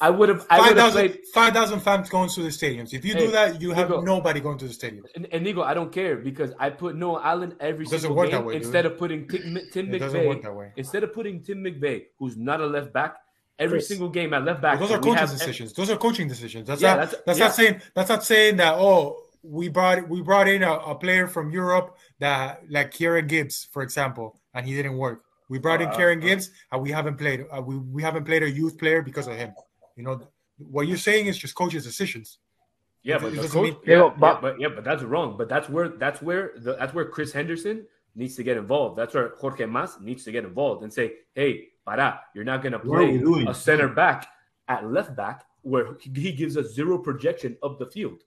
[0.00, 0.46] I would have.
[0.48, 2.92] 5,000 fans going to the stadiums.
[2.92, 5.04] If you hey, do that, you have Nico, nobody going to the stadium.
[5.14, 8.56] And, and Nico, I don't care because I put Noah Allen every single game way,
[8.56, 10.72] instead of putting Tim, Tim McVeigh.
[10.76, 13.16] Instead of putting Tim McVeigh, who's not a left back,
[13.58, 14.78] every Chris, single game at left back.
[14.78, 15.72] Those are coaching have, decisions.
[15.72, 16.66] Those are coaching decisions.
[16.66, 17.44] That's yeah, not that's, that's yeah.
[17.46, 21.28] not saying that's not saying that oh we brought we brought in a, a, player
[21.28, 25.22] from Europe that like Kieran Gibbs, for example, and he didn't work.
[25.48, 28.24] We brought in uh, Kieran uh, Gibbs and we haven't played uh, we, we haven't
[28.24, 29.52] played a youth player because of him.
[29.96, 30.20] You know
[30.58, 32.38] what you're saying is just coaches' decisions.
[33.02, 35.36] Yeah, but, coach, mean, yeah, yeah, but, but yeah, but that's wrong.
[35.36, 38.96] But that's where that's where the, that's where Chris Henderson needs to get involved.
[38.96, 42.72] That's where Jorge Mas needs to get involved and say, hey, para, you're not going
[42.72, 44.28] to play a center back
[44.68, 48.22] at left back where he gives us zero projection of the field.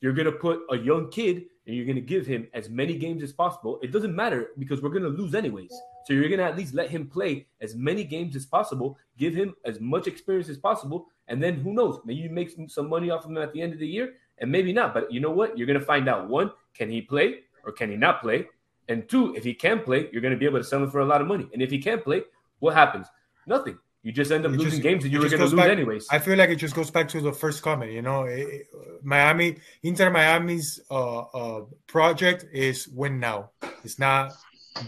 [0.00, 2.96] You're going to put a young kid and you're going to give him as many
[2.96, 3.78] games as possible.
[3.82, 5.72] It doesn't matter because we're going to lose anyways.
[6.06, 9.32] So you're going to at least let him play as many games as possible, give
[9.32, 12.00] him as much experience as possible, and then who knows?
[12.04, 14.50] Maybe you make some money off of him at the end of the year, and
[14.50, 14.92] maybe not.
[14.92, 15.56] But you know what?
[15.56, 18.48] You're going to find out one, can he play or can he not play?
[18.88, 21.00] And two, if he can play, you're going to be able to sell him for
[21.00, 21.48] a lot of money.
[21.52, 22.22] And if he can't play,
[22.58, 23.06] what happens?
[23.46, 23.78] Nothing.
[24.02, 25.70] You just end up it losing just, games that you were going to lose back,
[25.70, 26.08] anyways.
[26.10, 27.92] I feel like it just goes back to the first comment.
[27.92, 28.66] You know, it,
[29.02, 33.50] Miami, Inter Miami's uh, uh, project is win now.
[33.84, 34.32] It's not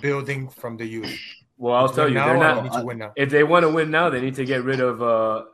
[0.01, 1.17] building from the youth.
[1.57, 2.65] Well, I'll tell you, now they're not.
[2.65, 3.13] need to win now.
[3.15, 5.45] If they want to win now, they need to get rid of uh,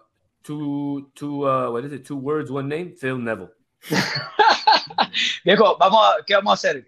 [0.43, 2.07] two, two, uh, what is it?
[2.07, 2.95] Two words, one name.
[2.97, 3.51] Phil Neville.
[5.45, 6.87] Viejo, vamos a, ¿qué vamos a hacer?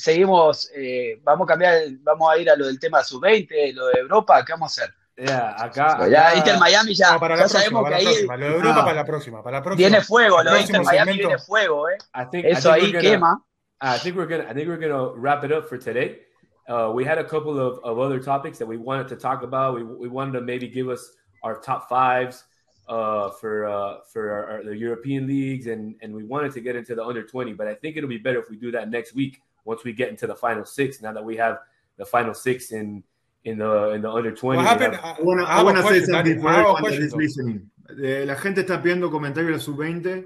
[0.00, 4.00] Seguimos, eh, vamos a cambiar, vamos a ir a lo del tema sub-20, lo de
[4.00, 4.94] Europa, ¿qué vamos a hacer?
[5.16, 6.08] Yeah, acá.
[6.08, 8.36] Ya acá- Inter Miami ya, No, para ya próxima, sabemos para que la ahí próxima.
[8.38, 8.84] Lo de Europa Ah.
[8.84, 9.88] para la próxima, para la próxima.
[9.88, 11.28] viene fuego, lo de Inter Miami segmento.
[11.28, 11.98] viene fuego, ¿eh?
[12.14, 13.44] I think I Eso think ahí we're gonna- quema.
[13.82, 14.50] I think we're gonna.
[14.50, 16.22] I think we're gonna wrap it up for today.
[16.68, 19.74] Uh, we had a couple of, of other topics that we wanted to talk about.
[19.74, 21.02] We, we wanted to maybe give us
[21.42, 22.44] our top fives
[22.88, 26.76] uh, for uh, for our, our- the European leagues, and and we wanted to get
[26.76, 27.52] into the under twenty.
[27.52, 30.08] But I think it'll be better if we do that next week once we get
[30.08, 31.00] into the final six.
[31.02, 31.58] Now that we have
[31.96, 33.02] the final six in
[33.44, 34.58] in the in the under twenty.
[34.58, 34.94] What happened?
[34.96, 36.80] have- I, I wanna, I I wanna say something for I have a everyone that
[36.82, 37.18] question, is though.
[37.18, 37.70] listening.
[38.04, 40.24] Eh, la gente está pidiendo comentarios de sub-20.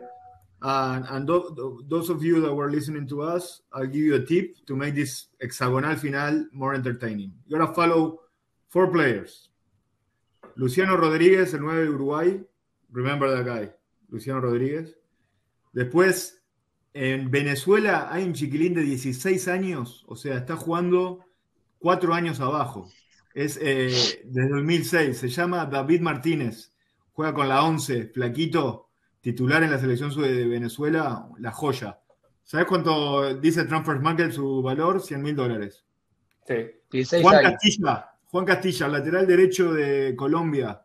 [0.67, 4.15] And, and tho- tho- those of you that were listening to us, I'll give you
[4.15, 7.33] a tip to make this hexagonal final more entertaining.
[7.47, 8.21] You're going to follow
[8.71, 9.51] four players.
[10.57, 12.41] Luciano Rodríguez, el 9 de Uruguay.
[12.93, 13.71] Remember that guy.
[14.11, 14.95] Luciano Rodríguez.
[15.75, 16.41] Después,
[16.95, 21.25] en Venezuela hay un chiquilín de 16 años, o sea, está jugando
[21.79, 22.89] cuatro años abajo.
[23.35, 25.19] Es eh, desde 2006.
[25.19, 26.73] Se llama David Martínez.
[27.13, 28.91] Juega con la 11, flaquito,
[29.21, 31.99] titular en la selección de Venezuela, la joya.
[32.45, 35.01] ¿Sabes cuánto dice Transfer Market su valor?
[35.01, 35.85] 100 mil dólares.
[36.47, 36.55] Sí.
[36.91, 37.53] 16 Juan años.
[37.53, 40.83] Castilla, Juan Castilla, lateral derecho de Colombia.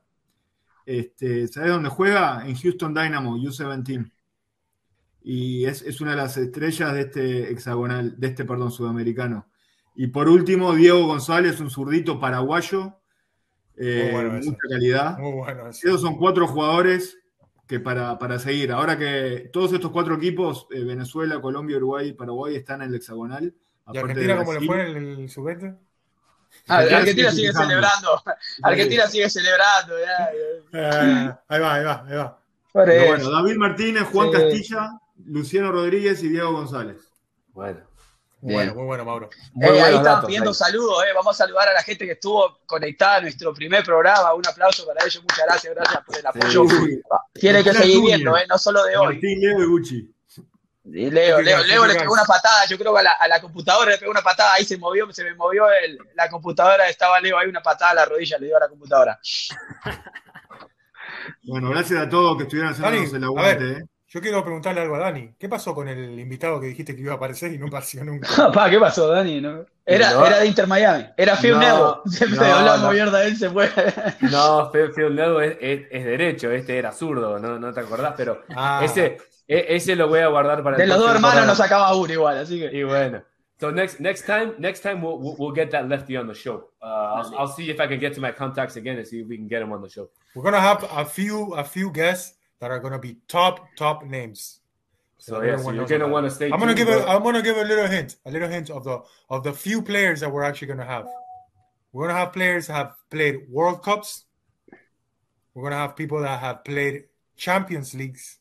[0.85, 2.47] Este, ¿Sabes dónde juega?
[2.47, 4.11] En Houston Dynamo, U17.
[5.21, 9.47] Y es, es una de las estrellas de este hexagonal, de este, perdón, sudamericano.
[9.95, 12.95] Y por último, Diego González, un zurdito paraguayo.
[13.77, 14.49] eh, Muy bueno eso.
[14.51, 15.17] mucha calidad.
[15.17, 15.87] Muy bueno eso.
[15.87, 17.17] Esos son cuatro jugadores
[17.67, 18.71] que para, para seguir.
[18.71, 22.95] Ahora que todos estos cuatro equipos, eh, Venezuela, Colombia, Uruguay y Paraguay, están en el
[22.95, 23.53] hexagonal.
[23.91, 25.77] ¿Y Argentina cómo le fue en el, el sub-20?
[26.67, 28.23] Ah, Argentina sigue celebrando.
[28.63, 29.93] Argentina sigue celebrando.
[29.99, 30.29] ya,
[30.71, 31.27] ya.
[31.27, 32.39] Eh, ahí va, ahí va, ahí va.
[32.73, 34.33] Pero bueno, David Martínez, Juan Sí.
[34.37, 36.97] Castilla, Luciano Rodríguez y Diego González.
[37.49, 37.81] Bueno.
[38.41, 38.67] Muy Bien.
[38.67, 39.29] bueno, muy bueno, Mauro.
[39.51, 40.55] Muy Eh, ahí están pidiendo ahí.
[40.55, 41.07] saludos, eh.
[41.13, 44.33] vamos a saludar a la gente que estuvo conectada a nuestro primer programa.
[44.33, 46.65] Un aplauso para ellos, muchas gracias, gracias por el apoyo.
[46.69, 47.01] Sí.
[47.33, 49.15] Tiene que seguir viendo, eh, no solo de hoy.
[49.15, 50.15] Martín, Leo y Gucci.
[50.85, 53.91] Y Leo, Leo, le pegó una patada, yo creo que a la, a la computadora
[53.91, 57.37] le pegó una patada, ahí se movió, se me movió el- la computadora, estaba Leo
[57.37, 59.19] ahí una patada a la rodilla, le dio a la computadora.
[61.43, 63.83] Bueno, gracias a todos que estuvieron Dani, el aguante.
[64.11, 65.35] Yo quiero preguntarle algo a Dani.
[65.37, 68.27] ¿Qué pasó con el invitado que dijiste que iba a aparecer y no apareció nunca?
[68.53, 69.39] Pa, ¿qué pasó, Dani?
[69.39, 69.65] No.
[69.85, 70.25] Era, No.
[70.25, 72.01] era de Inter Miami, era Phil No.
[72.07, 72.91] Siempre no, hablamos no.
[72.91, 73.69] mierda de él, se fue.
[74.31, 78.15] No, Phil, Phil Neville es, es- es derecho, este era zurdo, no, no te acordás,
[78.17, 81.45] pero Ah, ese, e- ese lo voy a guardar para De el los dos hermanos
[81.45, 82.75] nos sacaba uno igual, así que.
[82.75, 83.21] Y bueno.
[83.59, 86.71] So next next time next time we'll we'll, we'll get that lefty on the show.
[86.81, 86.85] Uh,
[87.21, 89.35] I'll, I'll see if I can get to my contacts again and see if we
[89.35, 90.09] can get him on the show.
[90.33, 94.61] we're gonna have a few a few guests that are gonna be top top names.
[95.17, 96.49] So yeah, so you're gonna want to stay.
[96.51, 99.01] I'm gonna give a I'm gonna give a little hint, a little hint of the
[99.29, 101.07] of the few players that we're actually gonna have.
[101.91, 104.25] We're gonna have players that have played World Cups.
[105.53, 107.05] We're gonna have people that have played
[107.35, 108.39] Champions Leagues.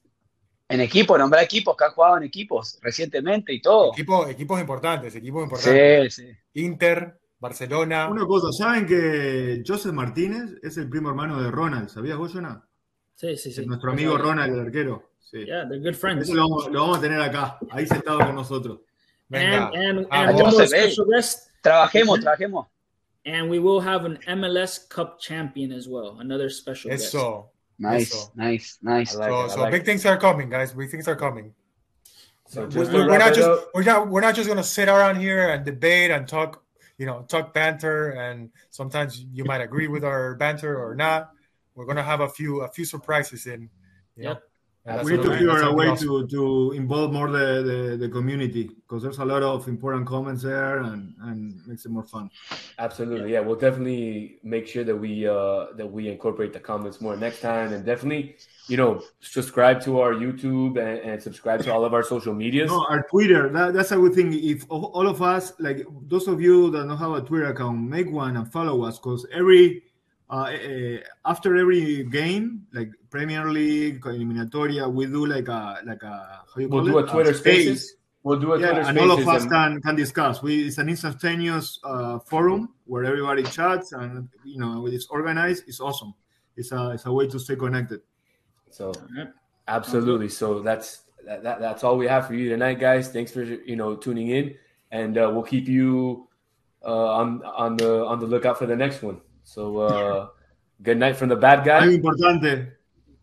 [0.71, 3.93] En equipo, nombrar equipos que han jugado en equipos recientemente y todo.
[3.93, 6.15] Equipos, equipos importantes, equipos importantes.
[6.15, 6.63] Sí, sí.
[6.63, 8.09] Inter, Barcelona.
[8.09, 11.89] Una cosa, ¿saben que Joseph Martínez es el primo hermano de Ronald?
[11.89, 12.68] ¿Sabías vos, Jonah?
[13.19, 13.67] Sí, sí, sí.
[13.67, 15.11] Nuestro amigo Ronald, el arquero.
[15.21, 15.45] Sí.
[15.45, 16.23] Yeah, they're good friends.
[16.29, 18.79] Eso lo vamos, lo vamos a tener acá, ahí sentado con nosotros.
[19.29, 19.67] Venga.
[19.75, 20.87] And and, Ah, and one more Josef, hey.
[20.91, 21.51] special guest.
[21.63, 22.67] Trabajemos, trabajemos.
[23.27, 26.19] And we will have an MLS Cup champion as well.
[26.21, 27.07] Another special guest.
[27.13, 27.51] Eso.
[27.81, 28.31] Nice, Eso.
[28.37, 29.17] nice, nice.
[29.17, 29.85] I like so it, so like big it.
[29.87, 30.73] things are coming, guys.
[30.73, 31.53] Big things are coming.
[32.47, 35.65] So We're, we're not just we're not we're not just gonna sit around here and
[35.65, 36.63] debate and talk,
[36.97, 41.31] you know, talk banter and sometimes you might agree with our banter or not.
[41.79, 43.71] We're gonna have a few a few surprises in,
[44.17, 44.31] you know.
[44.31, 44.43] Yep.
[44.87, 46.09] and that's We need to figure that's a way awesome.
[46.09, 50.43] to, to involve more the, the, the community because there's a lot of important comments
[50.43, 52.31] there and, and makes it more fun.
[52.79, 53.41] absolutely, yeah.
[53.41, 57.73] We'll definitely make sure that we uh that we incorporate the comments more next time,
[57.75, 58.37] and definitely,
[58.67, 62.71] you know, subscribe to our YouTube and, and subscribe to all of our social medias.
[62.71, 64.33] No, our Twitter, that, that's a good thing.
[64.33, 67.79] If all all of us, like those of you that don't have a Twitter account,
[67.97, 69.85] make one and follow us because every
[70.31, 76.43] uh, eh, after every game, like Premier League, eliminatoria, we do like a like a
[76.55, 77.09] how you We'll call do a it?
[77.11, 77.65] Twitter space.
[77.67, 77.95] Spaces.
[78.25, 80.43] We'll do a Yeah, Twitter and all of us and- can can discuss.
[80.43, 85.65] We it's an instantaneous uh, forum where everybody chats and you know it's organized.
[85.67, 86.13] It's awesome.
[86.57, 88.01] It's a it's a way to stay connected.
[88.71, 89.35] So Yep.
[89.69, 90.29] absolutely.
[90.29, 93.09] So that's that, that that's all we have for you tonight, guys.
[93.09, 94.55] Thanks for you know tuning in,
[94.91, 96.29] and uh, we'll keep you
[96.85, 99.21] uh, on on the on the lookout for the next one.
[99.49, 100.29] So uh,
[100.83, 101.81] good night from the bad guy.
[101.85, 102.77] Algo importante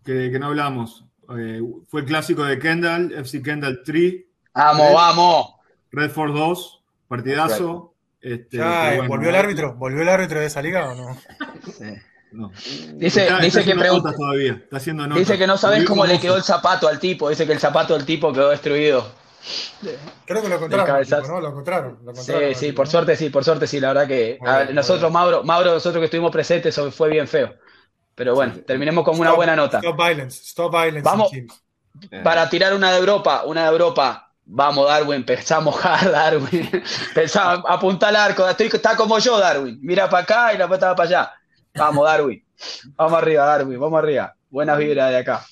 [0.03, 1.05] que, que no hablamos.
[1.37, 4.15] Eh, fue el clásico de Kendall, FC Kendall 3.
[4.55, 5.47] Vamos, vamos.
[5.91, 7.93] Redford 2, partidazo.
[8.19, 9.75] Este, Ya, bueno, ¿Volvió el árbitro?
[9.75, 11.17] ¿Volvió el árbitro de esa liga o no?
[12.31, 12.51] no.
[12.95, 14.53] Dice, Está- dice está que pregunta, todavía.
[14.53, 15.19] Está haciendo notas.
[15.19, 17.29] dice que no sabes cómo le quedó el zapato al tipo.
[17.29, 19.05] Dice que el zapato del tipo quedó destruido.
[20.25, 21.21] Creo que lo encontraron, cabezazo.
[21.21, 21.41] tipo, ¿no?
[21.41, 21.99] Lo encontraron.
[22.03, 24.73] lo Sí, encontraron, sí, por suerte sí, por suerte sí, la verdad que a ver,
[24.73, 27.53] nosotros, Mauro, Mauro, nosotros que estuvimos presentes, eso fue bien feo.
[28.15, 29.79] Pero bueno, terminemos con una buena nota.
[29.79, 30.41] Stop violence.
[30.43, 31.01] Stop violence.
[31.01, 31.31] Vamos.
[32.23, 34.31] Para tirar una de Europa, una de Europa.
[34.47, 36.69] Vamos, Darwin, pensá a mojar, Darwin.
[37.13, 38.47] Pensá, apunta al arco.
[38.47, 39.79] Estoy, está como yo, Darwin.
[39.81, 41.33] Mira para acá y la pelota va para allá.
[41.73, 42.45] Vamos, Darwin.
[42.95, 44.35] Vamos arriba, Darwin, vamos arriba.
[44.49, 45.45] Buenas vibras de acá.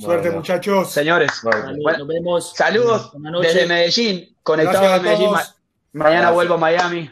[0.00, 0.38] Suerte, Bueno.
[0.38, 0.90] muchachos.
[0.90, 2.52] Señores, bueno, nos vemos.
[2.56, 3.12] saludos
[3.42, 5.30] desde Medellín, conectado Gracias de a Medellín.
[5.32, 5.44] Ma-
[5.92, 6.34] mañana Gracias.
[6.34, 7.10] vuelvo a Miami.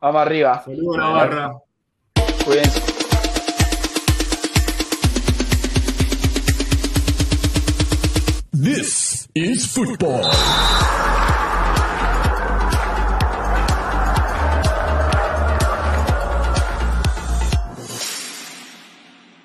[0.00, 0.62] Vamos arriba.
[0.64, 1.52] Saludos a la barra.
[2.44, 2.82] Cuídense.
[8.52, 10.22] This is football.